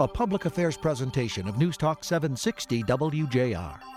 a 0.00 0.08
public 0.08 0.46
affairs 0.46 0.76
presentation 0.76 1.46
of 1.46 1.58
News 1.58 1.76
Talk 1.76 2.02
760 2.02 2.82
WJR. 2.84 3.95